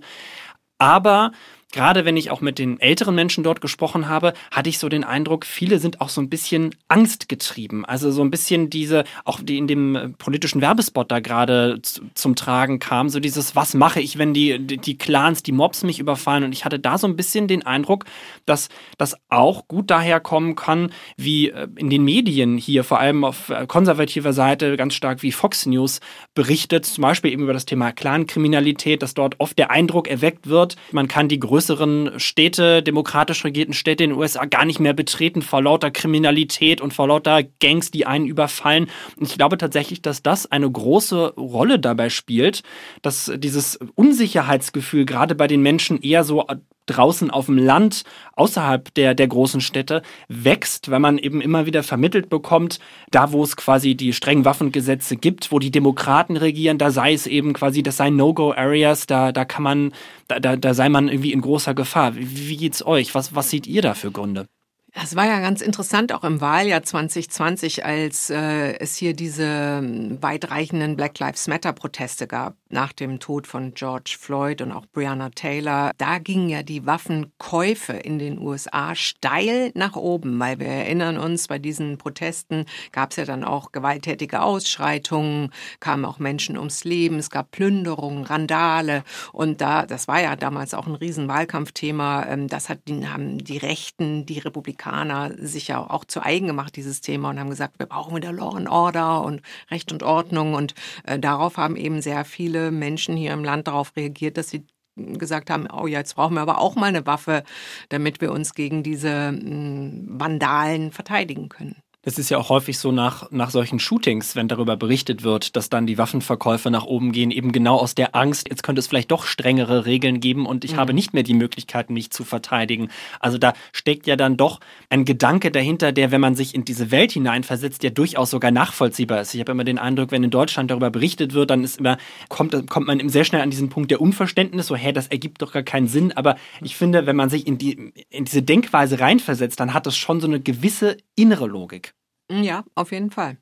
Aber 0.79 1.31
gerade 1.71 2.05
wenn 2.05 2.17
ich 2.17 2.31
auch 2.31 2.41
mit 2.41 2.59
den 2.59 2.79
älteren 2.79 3.15
Menschen 3.15 3.43
dort 3.43 3.61
gesprochen 3.61 4.07
habe, 4.07 4.33
hatte 4.51 4.69
ich 4.69 4.79
so 4.79 4.89
den 4.89 5.03
Eindruck, 5.03 5.45
viele 5.45 5.79
sind 5.79 6.01
auch 6.01 6.09
so 6.09 6.21
ein 6.21 6.29
bisschen 6.29 6.75
angstgetrieben. 6.87 7.85
Also 7.85 8.11
so 8.11 8.21
ein 8.21 8.31
bisschen 8.31 8.69
diese, 8.69 9.03
auch 9.23 9.39
die 9.41 9.57
in 9.57 9.67
dem 9.67 9.95
äh, 9.95 10.09
politischen 10.09 10.61
Werbespot 10.61 11.11
da 11.11 11.19
gerade 11.19 11.79
zum 11.81 12.35
Tragen 12.35 12.79
kam, 12.79 13.09
so 13.09 13.19
dieses, 13.19 13.55
was 13.55 13.73
mache 13.73 14.01
ich, 14.01 14.17
wenn 14.17 14.33
die, 14.33 14.59
die 14.65 14.97
Clans, 14.97 15.43
die 15.43 15.51
Mobs 15.51 15.83
mich 15.83 15.99
überfallen? 15.99 16.43
Und 16.43 16.53
ich 16.53 16.65
hatte 16.65 16.79
da 16.79 16.97
so 16.97 17.07
ein 17.07 17.15
bisschen 17.15 17.47
den 17.47 17.65
Eindruck, 17.65 18.05
dass 18.45 18.69
das 18.97 19.15
auch 19.29 19.67
gut 19.67 19.89
daherkommen 19.91 20.55
kann, 20.55 20.91
wie 21.17 21.49
äh, 21.49 21.67
in 21.75 21.89
den 21.89 22.03
Medien 22.03 22.57
hier, 22.57 22.83
vor 22.83 22.99
allem 22.99 23.23
auf 23.23 23.49
äh, 23.49 23.67
konservativer 23.67 24.33
Seite, 24.33 24.75
ganz 24.75 24.95
stark 24.95 25.21
wie 25.21 25.31
Fox 25.31 25.67
News 25.67 25.99
berichtet, 26.33 26.85
zum 26.85 27.03
Beispiel 27.03 27.31
eben 27.31 27.43
über 27.43 27.53
das 27.53 27.65
Thema 27.65 27.91
Clankriminalität, 27.91 29.03
dass 29.03 29.13
dort 29.13 29.39
oft 29.39 29.57
der 29.57 29.69
Eindruck 29.69 30.07
erweckt 30.07 30.47
wird, 30.47 30.75
man 30.91 31.07
kann 31.07 31.27
die 31.27 31.39
größte 31.39 31.58
größeren 31.59 32.17
Städte, 32.21 32.81
demokratisch 32.81 33.43
regierten 33.43 33.73
Städte 33.73 34.05
in 34.05 34.11
den 34.11 34.19
USA 34.19 34.45
gar 34.45 34.63
nicht 34.63 34.79
mehr 34.79 34.93
betreten 34.93 35.41
vor 35.41 35.61
lauter 35.61 35.91
Kriminalität 35.91 36.79
und 36.79 36.93
vor 36.93 37.09
lauter 37.09 37.43
Gangs, 37.43 37.91
die 37.91 38.05
einen 38.05 38.25
überfallen. 38.25 38.89
Und 39.17 39.27
ich 39.27 39.37
glaube 39.37 39.57
tatsächlich, 39.57 40.01
dass 40.01 40.23
das 40.23 40.49
eine 40.49 40.71
große 40.71 41.33
Rolle 41.35 41.77
dabei 41.77 42.09
spielt, 42.09 42.63
dass 43.01 43.29
dieses 43.35 43.77
Unsicherheitsgefühl 43.95 45.05
gerade 45.05 45.35
bei 45.35 45.47
den 45.47 45.61
Menschen 45.61 46.01
eher 46.01 46.23
so 46.23 46.45
draußen 46.89 47.29
auf 47.29 47.45
dem 47.45 47.57
Land, 47.57 48.03
außerhalb 48.35 48.93
der, 48.95 49.13
der 49.15 49.27
großen 49.27 49.61
Städte, 49.61 50.01
wächst, 50.27 50.91
weil 50.91 50.99
man 50.99 51.17
eben 51.17 51.41
immer 51.41 51.65
wieder 51.65 51.83
vermittelt 51.83 52.29
bekommt, 52.29 52.79
da 53.11 53.31
wo 53.31 53.43
es 53.43 53.55
quasi 53.55 53.95
die 53.95 54.13
strengen 54.13 54.45
Waffengesetze 54.45 55.15
gibt, 55.15 55.51
wo 55.51 55.59
die 55.59 55.71
Demokraten 55.71 56.37
regieren, 56.37 56.77
da 56.77 56.91
sei 56.91 57.13
es 57.13 57.27
eben 57.27 57.53
quasi, 57.53 57.83
das 57.83 57.97
seien 57.97 58.15
No-Go-Areas, 58.15 59.07
da, 59.07 59.31
da 59.31 59.45
kann 59.45 59.63
man, 59.63 59.93
da, 60.27 60.39
da, 60.39 60.55
da 60.55 60.73
sei 60.73 60.89
man 60.89 61.07
irgendwie 61.07 61.33
in 61.33 61.41
großer 61.41 61.73
Gefahr. 61.73 62.15
Wie, 62.15 62.49
wie 62.49 62.57
geht's 62.57 62.85
euch? 62.85 63.15
Was, 63.15 63.35
was 63.35 63.49
seht 63.49 63.67
ihr 63.67 63.81
da 63.81 63.93
für 63.93 64.11
Gründe? 64.11 64.47
Das 64.93 65.15
war 65.15 65.27
ja 65.27 65.39
ganz 65.39 65.61
interessant 65.61 66.11
auch 66.13 66.23
im 66.23 66.41
Wahljahr 66.41 66.81
2020, 66.81 67.85
als 67.85 68.31
äh, 68.31 68.73
es 68.79 68.95
hier 68.95 69.13
diese 69.13 69.43
ähm, 69.43 70.17
weitreichenden 70.19 70.95
Black 70.95 71.19
Lives 71.19 71.47
Matter 71.47 71.73
Proteste 71.73 72.25
gab 72.25 72.55
nach 72.69 72.91
dem 72.91 73.19
Tod 73.19 73.45
von 73.45 73.75
George 73.75 74.17
Floyd 74.19 74.61
und 74.61 74.71
auch 74.71 74.87
Breonna 74.87 75.29
Taylor. 75.29 75.91
Da 75.97 76.17
gingen 76.17 76.49
ja 76.49 76.63
die 76.63 76.87
Waffenkäufe 76.87 77.93
in 77.93 78.17
den 78.17 78.39
USA 78.39 78.95
steil 78.95 79.71
nach 79.75 79.95
oben, 79.95 80.39
weil 80.39 80.59
wir 80.59 80.67
erinnern 80.67 81.19
uns, 81.19 81.47
bei 81.47 81.59
diesen 81.59 81.99
Protesten 81.99 82.65
gab 82.91 83.11
es 83.11 83.17
ja 83.17 83.25
dann 83.25 83.43
auch 83.43 83.71
gewalttätige 83.71 84.41
Ausschreitungen, 84.41 85.51
kamen 85.79 86.03
auch 86.03 86.17
Menschen 86.17 86.57
ums 86.57 86.83
Leben, 86.83 87.19
es 87.19 87.29
gab 87.29 87.51
Plünderungen, 87.51 88.23
Randale 88.23 89.03
und 89.33 89.61
da, 89.61 89.85
das 89.85 90.07
war 90.07 90.19
ja 90.19 90.35
damals 90.35 90.73
auch 90.73 90.87
ein 90.87 90.95
Riesenwahlkampfthema. 90.95 92.25
Ähm, 92.25 92.47
das 92.47 92.69
hat, 92.69 92.79
haben 93.05 93.37
die 93.37 93.57
Rechten, 93.57 94.25
die 94.25 94.39
Republikaner 94.39 94.78
Amerikaner 94.79 95.31
sich 95.37 95.67
ja 95.67 95.89
auch 95.89 96.05
zu 96.05 96.21
eigen 96.23 96.47
gemacht, 96.47 96.75
dieses 96.75 97.01
Thema, 97.01 97.29
und 97.29 97.39
haben 97.39 97.49
gesagt, 97.49 97.79
wir 97.79 97.85
brauchen 97.85 98.15
wieder 98.15 98.31
Law 98.31 98.55
and 98.55 98.69
Order 98.69 99.23
und 99.23 99.41
Recht 99.69 99.91
und 99.91 100.03
Ordnung. 100.03 100.53
Und 100.53 100.73
äh, 101.05 101.19
darauf 101.19 101.57
haben 101.57 101.75
eben 101.75 102.01
sehr 102.01 102.25
viele 102.25 102.71
Menschen 102.71 103.15
hier 103.15 103.33
im 103.33 103.43
Land 103.43 103.67
darauf 103.67 103.95
reagiert, 103.95 104.37
dass 104.37 104.49
sie 104.49 104.65
gesagt 104.95 105.49
haben, 105.49 105.67
oh 105.71 105.87
ja, 105.87 105.99
jetzt 105.99 106.15
brauchen 106.15 106.35
wir 106.35 106.41
aber 106.41 106.59
auch 106.59 106.75
mal 106.75 106.87
eine 106.87 107.05
Waffe, 107.05 107.43
damit 107.89 108.21
wir 108.21 108.31
uns 108.31 108.53
gegen 108.53 108.83
diese 108.83 109.29
hm, 109.29 110.05
Vandalen 110.09 110.91
verteidigen 110.91 111.49
können. 111.49 111.81
Es 112.01 112.17
ist 112.17 112.29
ja 112.29 112.37
auch 112.37 112.47
häufig 112.47 112.77
so 112.77 112.93
nach, 112.93 113.29
nach 113.29 113.49
solchen 113.49 113.77
Shootings, 113.77 114.37
wenn 114.37 114.47
darüber 114.47 114.77
berichtet 114.77 115.23
wird, 115.23 115.57
dass 115.57 115.69
dann 115.69 115.85
die 115.85 115.97
Waffenverkäufe 115.97 116.71
nach 116.71 116.85
oben 116.85 117.11
gehen, 117.11 117.29
eben 117.29 117.51
genau 117.51 117.75
aus 117.75 117.93
der 117.93 118.15
Angst, 118.15 118.47
jetzt 118.49 118.63
könnte 118.63 118.79
es 118.79 118.87
vielleicht 118.87 119.11
doch 119.11 119.25
strengere 119.25 119.85
Regeln 119.85 120.21
geben 120.21 120.45
und 120.45 120.63
ich 120.63 120.73
mhm. 120.73 120.77
habe 120.77 120.93
nicht 120.93 121.13
mehr 121.13 121.23
die 121.23 121.33
Möglichkeit, 121.33 121.89
mich 121.89 122.09
zu 122.09 122.23
verteidigen. 122.23 122.87
Also 123.19 123.37
da 123.37 123.51
steckt 123.73 124.07
ja 124.07 124.15
dann 124.15 124.37
doch 124.37 124.61
ein 124.89 125.03
Gedanke 125.03 125.51
dahinter, 125.51 125.91
der, 125.91 126.09
wenn 126.11 126.21
man 126.21 126.35
sich 126.35 126.55
in 126.55 126.63
diese 126.63 126.89
Welt 126.89 127.11
hineinversetzt, 127.11 127.83
ja 127.83 127.89
durchaus 127.89 128.29
sogar 128.29 128.51
nachvollziehbar 128.51 129.19
ist. 129.19 129.33
Ich 129.33 129.41
habe 129.41 129.51
immer 129.51 129.65
den 129.65 129.77
Eindruck, 129.77 130.11
wenn 130.11 130.23
in 130.23 130.29
Deutschland 130.29 130.71
darüber 130.71 130.91
berichtet 130.91 131.33
wird, 131.33 131.49
dann 131.49 131.65
ist 131.65 131.79
immer, 131.79 131.97
kommt, 132.29 132.55
kommt 132.69 132.87
man 132.87 133.09
sehr 133.09 133.25
schnell 133.25 133.41
an 133.41 133.49
diesen 133.49 133.67
Punkt 133.67 133.91
der 133.91 133.99
Unverständnis, 133.99 134.67
so, 134.67 134.77
hä, 134.77 134.93
das 134.93 135.07
ergibt 135.07 135.41
doch 135.41 135.51
gar 135.51 135.63
keinen 135.63 135.89
Sinn. 135.89 136.13
Aber 136.13 136.37
ich 136.61 136.77
finde, 136.77 137.05
wenn 137.07 137.17
man 137.17 137.29
sich 137.29 137.45
in, 137.45 137.57
die, 137.57 137.91
in 138.09 138.23
diese 138.23 138.41
Denkweise 138.41 139.01
reinversetzt, 139.01 139.59
dann 139.59 139.73
hat 139.73 139.85
das 139.85 139.97
schon 139.97 140.21
so 140.21 140.27
eine 140.27 140.39
gewisse 140.39 140.95
innere 141.17 141.45
Logik. 141.45 141.88
Ja, 142.31 142.63
auf 142.75 142.91
jeden 142.91 143.11
Fall. 143.11 143.37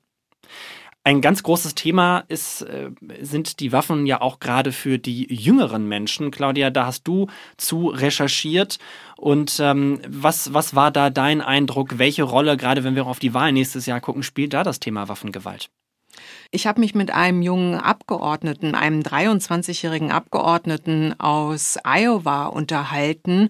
Ein 1.04 1.22
ganz 1.22 1.42
großes 1.42 1.74
Thema 1.74 2.26
ist, 2.28 2.64
äh, 2.64 2.92
sind 3.22 3.62
die 3.62 3.72
Waffen 3.72 4.06
ja 4.06 4.20
auch 4.20 4.40
gerade 4.40 4.74
für 4.74 4.98
die 4.98 5.34
jüngeren 5.34 5.88
Menschen. 5.88 6.32
Claudia, 6.32 6.70
da 6.70 6.86
hast 6.86 7.08
du 7.08 7.28
zu 7.56 7.88
recherchiert. 7.88 8.78
Und 9.16 9.58
ähm, 9.62 10.02
was, 10.06 10.54
was 10.54 10.76
war 10.76 10.92
da 10.92 11.10
dein 11.10 11.40
Eindruck? 11.40 11.98
Welche 11.98 12.24
Rolle, 12.24 12.58
gerade 12.58 12.84
wenn 12.84 12.96
wir 12.96 13.08
auf 13.08 13.20
die 13.20 13.34
Wahl 13.34 13.54
nächstes 13.54 13.86
Jahr 13.86 14.02
gucken, 14.02 14.22
spielt 14.22 14.54
da 14.54 14.64
das 14.64 14.82
Thema 14.82 15.08
Waffengewalt? 15.08 15.70
Ich 16.52 16.66
habe 16.66 16.80
mich 16.80 16.96
mit 16.96 17.12
einem 17.12 17.42
jungen 17.42 17.76
Abgeordneten, 17.76 18.74
einem 18.74 19.02
23-jährigen 19.02 20.12
Abgeordneten 20.12 21.20
aus 21.20 21.78
Iowa 21.84 22.46
unterhalten. 22.46 23.50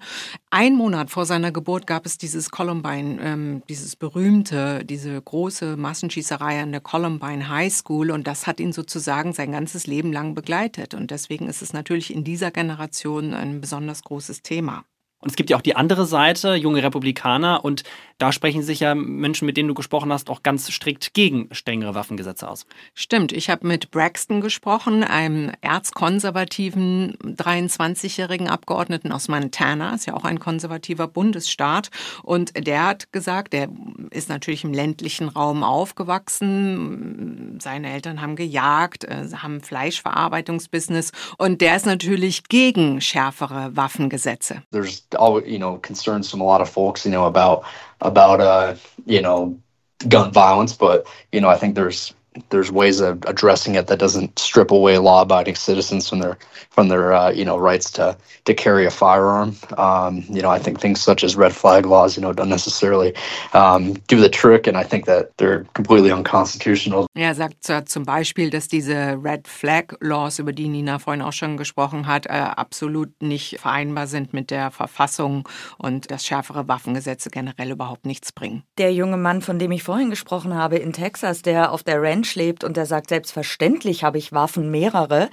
Ein 0.50 0.76
Monat 0.76 1.12
vor 1.12 1.26
seiner 1.26 1.52
Geburt 1.52 1.86
gab 1.86 2.06
es 2.06 2.18
dieses 2.18 2.50
Columbine, 2.50 3.22
ähm, 3.22 3.64
dieses 3.70 3.96
berühmte, 3.96 4.84
diese 4.84 5.22
große 5.22 5.78
Massenschießerei 5.78 6.62
an 6.62 6.72
der 6.72 6.82
Columbine 6.82 7.50
High 7.50 7.74
School 7.74 8.10
und 8.12 8.26
das 8.26 8.48
hat 8.48 8.60
ihn 8.60 8.74
sozusagen 8.74 9.34
sein 9.34 9.52
ganzes 9.52 9.86
Leben 9.86 10.12
lang 10.12 10.34
begleitet 10.34 10.94
und 10.94 11.12
deswegen 11.12 11.48
ist 11.48 11.62
es 11.62 11.74
natürlich 11.74 12.14
in 12.14 12.24
dieser 12.24 12.52
Generation 12.52 13.34
ein 13.34 13.62
besonders 13.62 14.04
großes 14.04 14.42
Thema. 14.42 14.84
Und 15.20 15.32
es 15.32 15.36
gibt 15.36 15.50
ja 15.50 15.58
auch 15.58 15.62
die 15.62 15.76
andere 15.76 16.06
Seite, 16.06 16.54
junge 16.54 16.84
Republikaner, 16.84 17.66
und 17.66 17.84
da 18.18 18.32
sprechen 18.32 18.64
sich 18.64 18.80
ja 18.80 18.96
Menschen, 18.96 19.46
mit 19.46 19.58
denen 19.58 19.68
du 19.68 19.74
gesprochen 19.74 20.12
hast, 20.12 20.30
auch 20.30 20.44
ganz 20.44 20.72
strikt 20.72 21.14
gegen 21.14 21.50
strengere 21.52 21.96
Waffengesetze 21.96 22.50
aus. 22.50 22.66
Stimmt, 22.94 23.32
ich 23.32 23.50
habe 23.50 23.68
mit 23.68 23.92
Braxton 23.92 24.42
gesprochen, 24.42 25.04
einem 25.04 25.52
erzkonservativen 25.62 27.16
23-jährigen 27.24 28.48
Abgeordneten 28.50 29.12
aus 29.12 29.28
Montana, 29.28 29.94
ist 29.94 30.08
ja 30.08 30.16
auch 30.16 30.24
ein 30.24 30.40
konservativer 30.40 31.08
Bundesstaat, 31.08 31.90
und 32.24 32.68
der 32.68 32.86
hat 32.86 33.12
gesagt, 33.12 33.54
der 33.54 33.70
ist 34.10 34.30
natürlich 34.30 34.64
im 34.64 34.74
ländlichen 34.74 35.30
Raum 35.30 35.64
aufgewachsen, 35.64 37.60
seine 37.62 37.92
Eltern 37.92 38.22
haben 38.22 38.36
gejagt, 38.36 39.04
äh, 39.04 39.28
haben 39.36 39.62
Fleischverarbeitungsbusiness, 39.62 41.12
und 41.38 41.62
der 41.62 41.76
ist 41.76 41.86
natürlich 41.86 42.46
gegen 42.46 43.00
schärfere 43.02 43.76
Waffengesetze. 43.76 44.64
There's 44.72 45.06
all 45.18 45.44
you 45.46 45.58
know 45.58 45.78
concerns 45.78 46.30
from 46.30 46.42
a 46.42 46.46
lot 46.46 46.62
of 46.62 46.70
folks, 46.70 47.06
you 47.06 47.12
know, 47.12 47.26
about 47.26 47.64
about 48.02 48.40
uh, 48.42 48.76
you 49.06 49.22
know 49.22 49.60
gun 50.08 50.32
violence, 50.32 50.74
but 50.74 51.06
you 51.32 51.42
know, 51.42 51.50
I 51.50 51.58
think 51.58 51.76
there's 51.76 52.14
there's 52.50 52.72
ways 52.72 53.00
of 53.00 53.24
addressing 53.26 53.76
it 53.76 53.88
that 53.88 54.00
doesn't 54.00 54.40
strip 54.40 54.72
away 54.72 54.98
law-abiding 54.98 55.56
citizens 55.56 56.10
from 56.10 56.20
their 56.20 56.38
from 56.70 56.90
their 56.90 57.14
uh, 57.14 57.32
you 57.32 57.46
know 57.46 57.58
rights 57.58 57.92
to 57.92 58.16
to 58.46 58.54
carry 58.54 58.86
a 58.86 58.92
firearm. 58.92 59.56
Um, 59.78 60.24
you 60.30 60.42
know, 60.42 60.50
I 60.50 60.60
think 60.60 60.80
things 60.80 61.02
such 61.02 61.24
as 61.24 61.36
red 61.36 61.54
flag 61.54 61.86
laws, 61.86 62.16
you 62.16 62.22
know, 62.22 62.34
don't 62.34 62.50
necessarily 62.50 63.14
um, 63.54 63.94
do 64.08 64.20
the 64.20 64.30
trick, 64.30 64.68
and 64.68 64.78
I 64.78 64.84
think 64.84 65.06
that 65.06 65.32
they're 65.38 65.66
completely 65.74 66.12
unconstitutional. 66.12 67.08
Er 67.16 67.34
sagt 67.36 67.66
zum 67.86 68.04
Beispiel, 68.04 68.50
dass 68.50 68.68
diese 68.68 69.18
Red 69.22 69.48
Flag 69.48 69.96
Laws, 70.02 70.40
über 70.40 70.54
die 70.54 70.68
Nina 70.68 71.00
vorhin 71.00 71.22
auch 71.22 71.34
schon 71.34 71.58
gesprochen 71.58 72.08
hat, 72.08 72.28
äh, 72.28 72.30
absolut 72.30 73.10
nicht 73.22 73.60
vereinbar 73.60 74.08
sind 74.08 74.34
mit 74.34 74.52
der 74.52 74.72
Verfassung 74.72 75.48
und 75.78 76.12
dass 76.12 76.26
schärfere 76.26 76.68
Waffengesetze 76.68 77.30
generell 77.30 77.72
überhaupt 77.72 78.06
nichts 78.06 78.32
bringen. 78.32 78.64
Der 78.78 78.94
junge 78.94 79.18
Mann, 79.18 79.42
von 79.42 79.60
dem 79.60 79.72
ich 79.72 79.84
vorhin 79.84 80.10
gesprochen 80.10 80.54
habe 80.54 80.78
in 80.78 80.94
Texas, 80.94 81.42
der 81.42 81.72
auf 81.72 81.84
der 81.84 82.02
Ranch 82.02 82.27
lebt 82.36 82.64
und 82.64 82.78
der 82.78 82.86
sagt, 82.86 83.10
selbstverständlich 83.10 84.04
habe 84.04 84.18
ich 84.18 84.32
Waffen, 84.32 84.72
mehrere, 84.72 85.30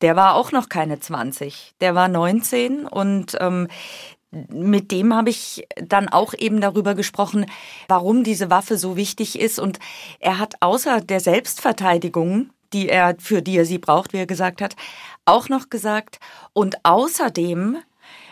der 0.00 0.16
war 0.16 0.34
auch 0.34 0.52
noch 0.52 0.68
keine 0.68 0.98
20. 0.98 1.74
Der 1.80 1.94
war 1.94 2.08
19 2.08 2.86
und 2.86 3.36
ähm, 3.40 3.68
mit 4.30 4.90
dem 4.90 5.14
habe 5.14 5.30
ich 5.30 5.66
dann 5.76 6.08
auch 6.08 6.34
eben 6.34 6.60
darüber 6.60 6.94
gesprochen, 6.94 7.46
warum 7.86 8.24
diese 8.24 8.50
Waffe 8.50 8.78
so 8.78 8.96
wichtig 8.96 9.38
ist. 9.38 9.58
Und 9.58 9.78
er 10.20 10.38
hat 10.38 10.54
außer 10.60 11.00
der 11.02 11.20
Selbstverteidigung, 11.20 12.50
die 12.72 12.88
er, 12.88 13.14
für 13.18 13.42
die 13.42 13.58
er 13.58 13.66
sie 13.66 13.78
braucht, 13.78 14.12
wie 14.12 14.18
er 14.18 14.26
gesagt 14.26 14.62
hat, 14.62 14.74
auch 15.26 15.48
noch 15.48 15.68
gesagt, 15.68 16.18
und 16.54 16.84
außerdem 16.84 17.78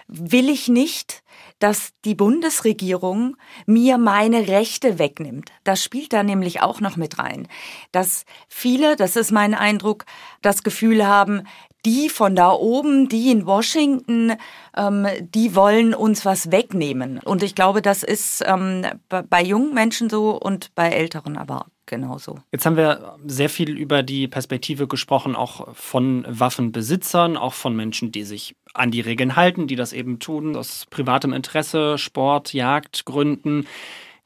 will 0.09 0.49
ich 0.49 0.69
nicht, 0.69 1.23
dass 1.61 1.93
die 2.05 2.17
Bundesregierung 2.17 3.37
mir 3.67 3.97
meine 3.99 4.49
Rechte 4.49 4.99
wegnimmt. 4.99 5.53
Das 5.63 5.85
spielt 5.85 6.13
da 6.13 6.25
nämlich 6.25 6.61
auch 6.61 6.81
noch 6.81 6.97
mit 6.97 7.19
rein. 7.19 7.47
Dass 7.93 8.25
viele, 8.49 8.97
das 8.97 9.15
ist 9.15 9.31
mein 9.31 9.55
Eindruck, 9.55 10.05
das 10.43 10.65
Gefühl 10.65 11.07
haben, 11.07 11.45
die 11.85 12.09
von 12.09 12.35
da 12.35 12.51
oben, 12.53 13.09
die 13.09 13.31
in 13.31 13.47
Washington, 13.47 14.33
ähm, 14.77 15.07
die 15.21 15.55
wollen 15.55 15.95
uns 15.95 16.25
was 16.25 16.51
wegnehmen. 16.51 17.19
Und 17.19 17.43
ich 17.43 17.55
glaube, 17.55 17.83
das 17.83 18.03
ist 18.03 18.43
ähm, 18.47 18.85
bei 19.09 19.43
jungen 19.43 19.73
Menschen 19.75 20.11
so 20.11 20.39
und 20.39 20.75
bei 20.75 20.89
älteren 20.89 21.37
aber 21.37 21.67
genauso. 21.87 22.39
Jetzt 22.53 22.67
haben 22.67 22.77
wir 22.77 23.17
sehr 23.27 23.51
viel 23.51 23.77
über 23.77 24.03
die 24.03 24.29
Perspektive 24.29 24.87
gesprochen, 24.87 25.35
auch 25.35 25.75
von 25.75 26.25
Waffenbesitzern, 26.29 27.37
auch 27.37 27.55
von 27.55 27.75
Menschen, 27.75 28.13
die 28.13 28.23
sich 28.23 28.55
an 28.75 28.91
die 28.91 29.01
Regeln 29.01 29.37
halten, 29.37 29.67
die 29.67 29.77
das 29.77 29.93
eben 29.93 30.19
tun, 30.19 30.57
aus 30.57 30.87
privatem 30.91 31.33
Interesse, 31.33 31.99
Sport, 31.99 32.53
Jagdgründen. 32.53 33.67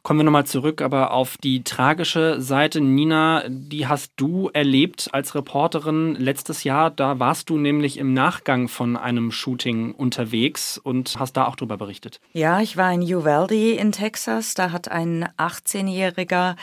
Kommen 0.02 0.20
wir 0.20 0.24
nochmal 0.24 0.44
zurück, 0.44 0.82
aber 0.82 1.12
auf 1.12 1.38
die 1.38 1.64
tragische 1.64 2.38
Seite. 2.38 2.82
Nina, 2.82 3.44
die 3.48 3.86
hast 3.86 4.12
du 4.16 4.50
erlebt 4.52 5.08
als 5.12 5.34
Reporterin 5.34 6.14
letztes 6.16 6.62
Jahr. 6.62 6.90
Da 6.90 7.18
warst 7.18 7.48
du 7.48 7.56
nämlich 7.56 7.96
im 7.96 8.12
Nachgang 8.12 8.68
von 8.68 8.98
einem 8.98 9.32
Shooting 9.32 9.92
unterwegs 9.92 10.76
und 10.76 11.18
hast 11.18 11.38
da 11.38 11.46
auch 11.46 11.56
drüber 11.56 11.78
berichtet. 11.78 12.20
Ja, 12.34 12.60
ich 12.60 12.76
war 12.76 12.92
in 12.92 13.00
Uvalde 13.00 13.72
in 13.72 13.92
Texas. 13.92 14.52
Da 14.52 14.72
hat 14.72 14.88
ein 14.88 15.26
18-Jähriger 15.38 16.56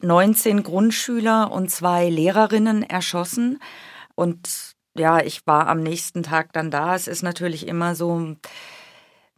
19 0.00 0.62
Grundschüler 0.62 1.50
und 1.50 1.72
zwei 1.72 2.08
Lehrerinnen 2.08 2.84
erschossen. 2.84 3.58
Und 4.14 4.76
ja, 4.96 5.20
ich 5.20 5.46
war 5.46 5.68
am 5.68 5.82
nächsten 5.82 6.22
Tag 6.22 6.52
dann 6.52 6.70
da. 6.70 6.94
Es 6.94 7.08
ist 7.08 7.22
natürlich 7.22 7.66
immer 7.66 7.94
so, 7.94 8.36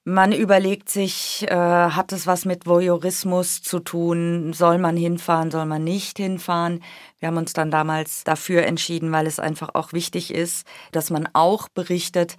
man 0.04 0.32
überlegt 0.32 0.88
sich, 0.88 1.46
äh, 1.48 1.54
hat 1.54 2.12
es 2.12 2.26
was 2.26 2.44
mit 2.44 2.66
Voyeurismus 2.66 3.62
zu 3.62 3.80
tun? 3.80 4.52
Soll 4.54 4.78
man 4.78 4.96
hinfahren? 4.96 5.50
Soll 5.50 5.66
man 5.66 5.84
nicht 5.84 6.16
hinfahren? 6.16 6.82
Wir 7.18 7.28
haben 7.28 7.36
uns 7.36 7.52
dann 7.52 7.70
damals 7.70 8.24
dafür 8.24 8.64
entschieden, 8.64 9.12
weil 9.12 9.26
es 9.26 9.38
einfach 9.38 9.74
auch 9.74 9.92
wichtig 9.92 10.32
ist, 10.32 10.66
dass 10.92 11.10
man 11.10 11.28
auch 11.34 11.68
berichtet, 11.68 12.36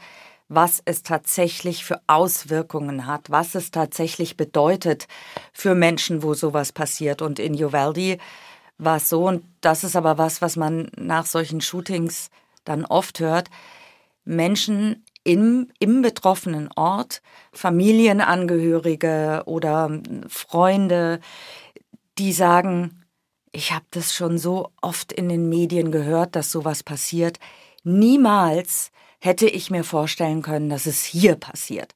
was 0.50 0.82
es 0.84 1.04
tatsächlich 1.04 1.86
für 1.86 2.02
Auswirkungen 2.08 3.08
hat, 3.08 3.30
was 3.30 3.56
es 3.56 3.72
tatsächlich 3.72 4.36
bedeutet 4.36 5.08
für 5.54 5.76
Menschen, 5.76 6.24
wo 6.24 6.34
sowas 6.34 6.74
passiert. 6.74 7.22
Und 7.22 7.40
in 7.40 7.54
Uvalde 7.54 8.18
war 8.78 8.98
es 8.98 9.08
so, 9.08 9.28
und 9.28 9.46
das 9.62 9.84
ist 9.86 9.96
aber 9.96 10.18
was, 10.18 10.42
was 10.42 10.58
man 10.58 10.92
nach 10.98 11.26
solchen 11.26 11.62
Shootings 11.62 12.32
dann 12.72 12.86
oft 12.86 13.20
hört, 13.20 13.50
Menschen 14.24 15.06
im, 15.24 15.70
im 15.80 16.02
betroffenen 16.02 16.70
Ort, 16.76 17.22
Familienangehörige 17.54 19.44
oder 19.46 20.02
Freunde, 20.28 21.20
die 22.18 22.34
sagen, 22.34 23.06
ich 23.52 23.72
habe 23.74 23.86
das 23.92 24.14
schon 24.14 24.38
so 24.38 24.72
oft 24.82 25.12
in 25.12 25.30
den 25.30 25.50
Medien 25.50 25.92
gehört, 25.92 26.36
dass 26.36 26.52
sowas 26.52 26.84
passiert. 26.84 27.40
Niemals 27.84 28.92
hätte 29.20 29.48
ich 29.48 29.70
mir 29.70 29.84
vorstellen 29.84 30.42
können, 30.42 30.70
dass 30.70 30.86
es 30.86 31.04
hier 31.04 31.36
passiert. 31.36 31.94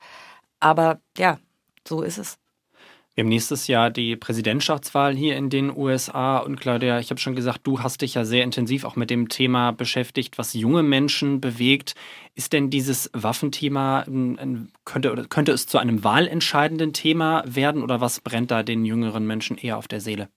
Aber 0.60 1.00
ja, 1.18 1.40
so 1.88 2.02
ist 2.02 2.18
es. 2.18 2.38
Wir 3.16 3.24
haben 3.24 3.30
nächstes 3.30 3.68
Jahr 3.68 3.92
die 3.92 4.18
Präsidentschaftswahl 4.18 5.16
hier 5.16 5.38
in 5.38 5.50
den 5.50 5.76
USA 5.76 6.38
und 6.40 6.60
Claudia, 6.60 7.00
ich 7.00 7.12
habe 7.12 7.20
schon 7.22 7.34
gesagt, 7.34 7.62
du 7.64 7.80
hast 7.80 8.02
dich 8.02 8.16
ja 8.16 8.26
sehr 8.26 8.44
intensiv 8.44 8.84
auch 8.84 8.98
mit 8.98 9.10
dem 9.10 9.30
Thema 9.30 9.72
beschäftigt, 9.72 10.38
was 10.38 10.54
junge 10.54 10.84
Menschen 10.84 11.40
bewegt. 11.40 11.96
Ist 12.34 12.52
denn 12.52 12.70
dieses 12.70 13.10
Waffenthema, 13.14 14.04
könnte, 14.84 15.28
könnte 15.30 15.54
es 15.54 15.66
zu 15.66 15.78
einem 15.78 16.04
wahlentscheidenden 16.04 16.92
Thema 16.92 17.42
werden 17.48 17.84
oder 17.84 18.02
was 18.02 18.20
brennt 18.20 18.52
da 18.52 18.64
den 18.64 18.84
jüngeren 18.84 19.26
Menschen 19.26 19.58
eher 19.58 19.78
auf 19.78 19.88
der 19.88 20.02
Seele? 20.02 20.28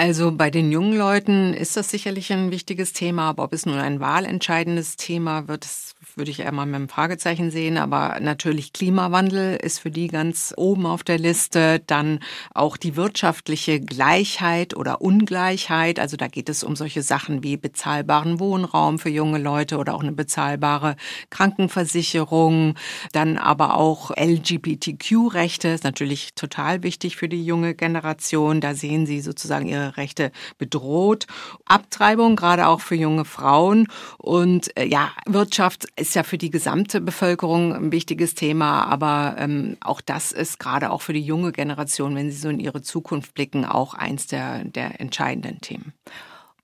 Also 0.00 0.30
bei 0.30 0.48
den 0.48 0.70
jungen 0.70 0.96
Leuten 0.96 1.52
ist 1.52 1.76
das 1.76 1.90
sicherlich 1.90 2.32
ein 2.32 2.52
wichtiges 2.52 2.92
Thema, 2.92 3.30
aber 3.30 3.42
ob 3.42 3.52
es 3.52 3.66
nun 3.66 3.78
ein 3.78 3.98
wahlentscheidendes 3.98 4.94
Thema 4.94 5.48
wird, 5.48 5.64
das 5.64 5.96
würde 6.14 6.30
ich 6.30 6.40
eher 6.40 6.52
mal 6.52 6.66
mit 6.66 6.76
einem 6.76 6.88
Fragezeichen 6.88 7.50
sehen. 7.50 7.78
Aber 7.78 8.18
natürlich 8.20 8.72
Klimawandel 8.72 9.56
ist 9.56 9.80
für 9.80 9.90
die 9.90 10.08
ganz 10.08 10.54
oben 10.56 10.86
auf 10.86 11.02
der 11.02 11.18
Liste. 11.18 11.80
Dann 11.86 12.20
auch 12.54 12.76
die 12.76 12.96
wirtschaftliche 12.96 13.80
Gleichheit 13.80 14.76
oder 14.76 15.00
Ungleichheit. 15.00 15.98
Also 15.98 16.16
da 16.16 16.28
geht 16.28 16.48
es 16.48 16.62
um 16.62 16.76
solche 16.76 17.02
Sachen 17.02 17.42
wie 17.42 17.56
bezahlbaren 17.56 18.38
Wohnraum 18.38 18.98
für 18.98 19.10
junge 19.10 19.38
Leute 19.38 19.78
oder 19.78 19.94
auch 19.94 20.02
eine 20.02 20.12
bezahlbare 20.12 20.96
Krankenversicherung. 21.30 22.74
Dann 23.12 23.36
aber 23.36 23.76
auch 23.76 24.12
LGBTQ-Rechte 24.16 25.68
ist 25.68 25.84
natürlich 25.84 26.34
total 26.34 26.82
wichtig 26.82 27.16
für 27.16 27.28
die 27.28 27.44
junge 27.44 27.74
Generation. 27.74 28.60
Da 28.60 28.74
sehen 28.74 29.06
sie 29.06 29.20
sozusagen 29.20 29.66
ihre 29.66 29.87
Rechte 29.96 30.32
bedroht. 30.58 31.26
Abtreibung, 31.64 32.36
gerade 32.36 32.68
auch 32.68 32.80
für 32.80 32.94
junge 32.94 33.24
Frauen. 33.24 33.88
Und 34.18 34.76
äh, 34.76 34.86
ja, 34.86 35.10
Wirtschaft 35.26 35.86
ist 35.96 36.14
ja 36.14 36.22
für 36.22 36.38
die 36.38 36.50
gesamte 36.50 37.00
Bevölkerung 37.00 37.74
ein 37.74 37.92
wichtiges 37.92 38.34
Thema, 38.34 38.84
aber 38.84 39.36
ähm, 39.38 39.76
auch 39.80 40.00
das 40.00 40.32
ist 40.32 40.58
gerade 40.58 40.90
auch 40.90 41.02
für 41.02 41.12
die 41.12 41.22
junge 41.22 41.52
Generation, 41.52 42.14
wenn 42.14 42.30
sie 42.30 42.38
so 42.38 42.48
in 42.48 42.60
ihre 42.60 42.82
Zukunft 42.82 43.34
blicken, 43.34 43.64
auch 43.64 43.94
eins 43.94 44.26
der, 44.26 44.64
der 44.64 45.00
entscheidenden 45.00 45.60
Themen. 45.60 45.92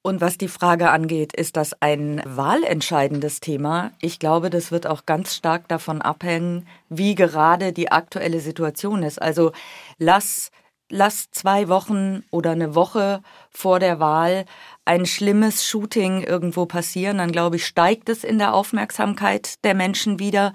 Und 0.07 0.21
was 0.21 0.37
die 0.37 0.49
Frage 0.49 0.91
angeht, 0.91 1.33
ist 1.33 1.57
das 1.57 1.81
ein 1.81 2.21
wahlentscheidendes 2.27 3.41
Thema? 3.41 3.91
Ich 4.03 4.19
glaube, 4.19 4.51
das 4.51 4.71
wird 4.71 4.87
auch 4.87 5.07
ganz 5.07 5.35
stark 5.35 5.67
davon 5.67 6.03
abhängen, 6.03 6.67
wie 6.91 7.15
gerade 7.15 7.73
die 7.73 7.91
aktuelle 7.91 8.41
Situation 8.41 9.03
ist. 9.03 9.23
Also 9.23 9.53
lass 9.97 10.51
lass 10.91 11.31
zwei 11.31 11.69
Wochen 11.69 12.25
oder 12.31 12.53
eine 12.53 12.75
Woche 12.75 13.23
vor 13.51 13.79
der 13.79 14.01
Wahl 14.01 14.45
ein 14.85 15.07
schlimmes 15.07 15.67
Shooting 15.67 16.23
irgendwo 16.23 16.67
passieren, 16.67 17.19
dann 17.19 17.33
glaube 17.33 17.57
ich, 17.57 17.67
steigt 17.67 18.09
es 18.09 18.25
in 18.25 18.39
der 18.39 18.55
Aufmerksamkeit 18.55 19.65
der 19.65 19.75
Menschen 19.75 20.19
wieder. 20.19 20.53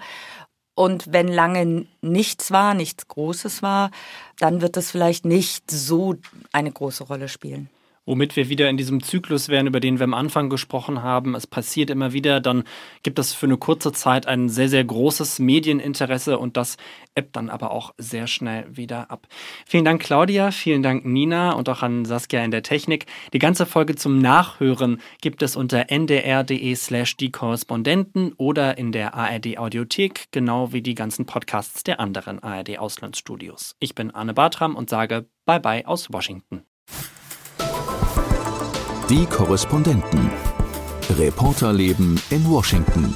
Und 0.74 1.12
wenn 1.12 1.28
lange 1.28 1.86
nichts 2.00 2.50
war, 2.50 2.74
nichts 2.74 3.08
Großes 3.08 3.62
war, 3.62 3.90
dann 4.38 4.60
wird 4.62 4.76
es 4.76 4.90
vielleicht 4.90 5.24
nicht 5.24 5.70
so 5.70 6.14
eine 6.52 6.70
große 6.70 7.04
Rolle 7.04 7.28
spielen 7.28 7.68
womit 8.10 8.34
wir 8.34 8.48
wieder 8.48 8.68
in 8.68 8.76
diesem 8.76 9.04
Zyklus 9.04 9.48
wären, 9.48 9.68
über 9.68 9.78
den 9.78 10.00
wir 10.00 10.04
am 10.04 10.14
Anfang 10.14 10.50
gesprochen 10.50 11.00
haben. 11.00 11.36
Es 11.36 11.46
passiert 11.46 11.90
immer 11.90 12.12
wieder, 12.12 12.40
dann 12.40 12.64
gibt 13.04 13.20
es 13.20 13.32
für 13.32 13.46
eine 13.46 13.56
kurze 13.56 13.92
Zeit 13.92 14.26
ein 14.26 14.48
sehr, 14.48 14.68
sehr 14.68 14.82
großes 14.82 15.38
Medieninteresse 15.38 16.36
und 16.36 16.56
das 16.56 16.76
ebbt 17.14 17.36
dann 17.36 17.48
aber 17.48 17.70
auch 17.70 17.94
sehr 17.98 18.26
schnell 18.26 18.66
wieder 18.68 19.12
ab. 19.12 19.28
Vielen 19.64 19.84
Dank, 19.84 20.02
Claudia, 20.02 20.50
vielen 20.50 20.82
Dank, 20.82 21.04
Nina 21.04 21.52
und 21.52 21.68
auch 21.68 21.82
an 21.82 22.04
Saskia 22.04 22.42
in 22.42 22.50
der 22.50 22.64
Technik. 22.64 23.06
Die 23.32 23.38
ganze 23.38 23.64
Folge 23.64 23.94
zum 23.94 24.18
Nachhören 24.18 25.00
gibt 25.20 25.40
es 25.42 25.54
unter 25.54 25.88
ndr.de 25.88 26.74
slash 26.74 27.16
die 27.16 27.30
Korrespondenten 27.30 28.32
oder 28.32 28.76
in 28.76 28.90
der 28.90 29.14
ARD 29.14 29.56
Audiothek, 29.56 30.32
genau 30.32 30.72
wie 30.72 30.82
die 30.82 30.96
ganzen 30.96 31.26
Podcasts 31.26 31.84
der 31.84 32.00
anderen 32.00 32.42
ARD 32.42 32.76
Auslandsstudios. 32.80 33.76
Ich 33.78 33.94
bin 33.94 34.10
Anne 34.10 34.34
Bartram 34.34 34.74
und 34.74 34.90
sage 34.90 35.26
Bye 35.46 35.60
bye 35.60 35.86
aus 35.86 36.12
Washington. 36.12 36.64
Die 39.10 39.26
Korrespondenten. 39.26 40.30
Reporterleben 41.18 42.20
in 42.30 42.48
Washington. 42.48 43.12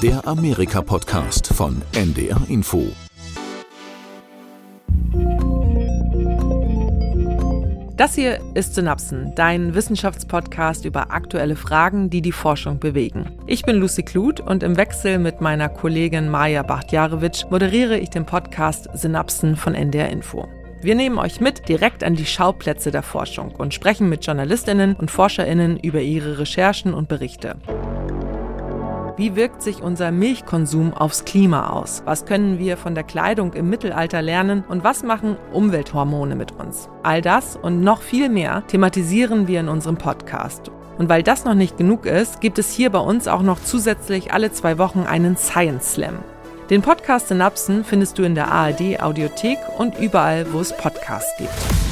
Der 0.00 0.26
Amerika-Podcast 0.26 1.48
von 1.48 1.82
NDR 1.94 2.40
Info. 2.48 2.86
Das 7.98 8.14
hier 8.14 8.40
ist 8.54 8.74
Synapsen, 8.74 9.34
dein 9.34 9.74
Wissenschaftspodcast 9.74 10.86
über 10.86 11.10
aktuelle 11.10 11.56
Fragen, 11.56 12.08
die 12.08 12.22
die 12.22 12.32
Forschung 12.32 12.78
bewegen. 12.78 13.38
Ich 13.46 13.64
bin 13.64 13.76
Lucy 13.76 14.02
Kluth 14.02 14.40
und 14.40 14.62
im 14.62 14.78
Wechsel 14.78 15.18
mit 15.18 15.42
meiner 15.42 15.68
Kollegin 15.68 16.30
Maja 16.30 16.62
Bachtjarewitsch 16.62 17.44
moderiere 17.50 17.98
ich 17.98 18.08
den 18.08 18.24
Podcast 18.24 18.88
Synapsen 18.94 19.56
von 19.56 19.74
NDR 19.74 20.08
Info. 20.08 20.48
Wir 20.84 20.94
nehmen 20.94 21.18
euch 21.18 21.40
mit 21.40 21.70
direkt 21.70 22.04
an 22.04 22.14
die 22.14 22.26
Schauplätze 22.26 22.90
der 22.90 23.02
Forschung 23.02 23.52
und 23.52 23.72
sprechen 23.72 24.10
mit 24.10 24.26
Journalistinnen 24.26 24.96
und 24.96 25.10
Forscherinnen 25.10 25.78
über 25.78 26.02
ihre 26.02 26.38
Recherchen 26.38 26.92
und 26.92 27.08
Berichte. 27.08 27.56
Wie 29.16 29.34
wirkt 29.34 29.62
sich 29.62 29.80
unser 29.80 30.10
Milchkonsum 30.10 30.92
aufs 30.92 31.24
Klima 31.24 31.70
aus? 31.70 32.02
Was 32.04 32.26
können 32.26 32.58
wir 32.58 32.76
von 32.76 32.94
der 32.94 33.02
Kleidung 33.02 33.54
im 33.54 33.70
Mittelalter 33.70 34.20
lernen? 34.20 34.62
Und 34.68 34.84
was 34.84 35.02
machen 35.02 35.38
Umwelthormone 35.54 36.36
mit 36.36 36.52
uns? 36.52 36.90
All 37.02 37.22
das 37.22 37.56
und 37.56 37.80
noch 37.80 38.02
viel 38.02 38.28
mehr 38.28 38.62
thematisieren 38.66 39.48
wir 39.48 39.60
in 39.60 39.70
unserem 39.70 39.96
Podcast. 39.96 40.70
Und 40.98 41.08
weil 41.08 41.22
das 41.22 41.46
noch 41.46 41.54
nicht 41.54 41.78
genug 41.78 42.04
ist, 42.04 42.42
gibt 42.42 42.58
es 42.58 42.70
hier 42.70 42.90
bei 42.90 42.98
uns 42.98 43.26
auch 43.26 43.42
noch 43.42 43.58
zusätzlich 43.58 44.34
alle 44.34 44.52
zwei 44.52 44.76
Wochen 44.76 45.04
einen 45.04 45.38
Science 45.38 45.94
Slam. 45.94 46.18
Den 46.70 46.80
Podcast 46.80 47.28
Synapsen 47.28 47.84
findest 47.84 48.18
du 48.18 48.22
in 48.22 48.34
der 48.34 48.50
ARD 48.50 49.00
Audiothek 49.00 49.58
und 49.76 49.98
überall, 49.98 50.50
wo 50.50 50.60
es 50.60 50.74
Podcasts 50.74 51.36
gibt. 51.36 51.83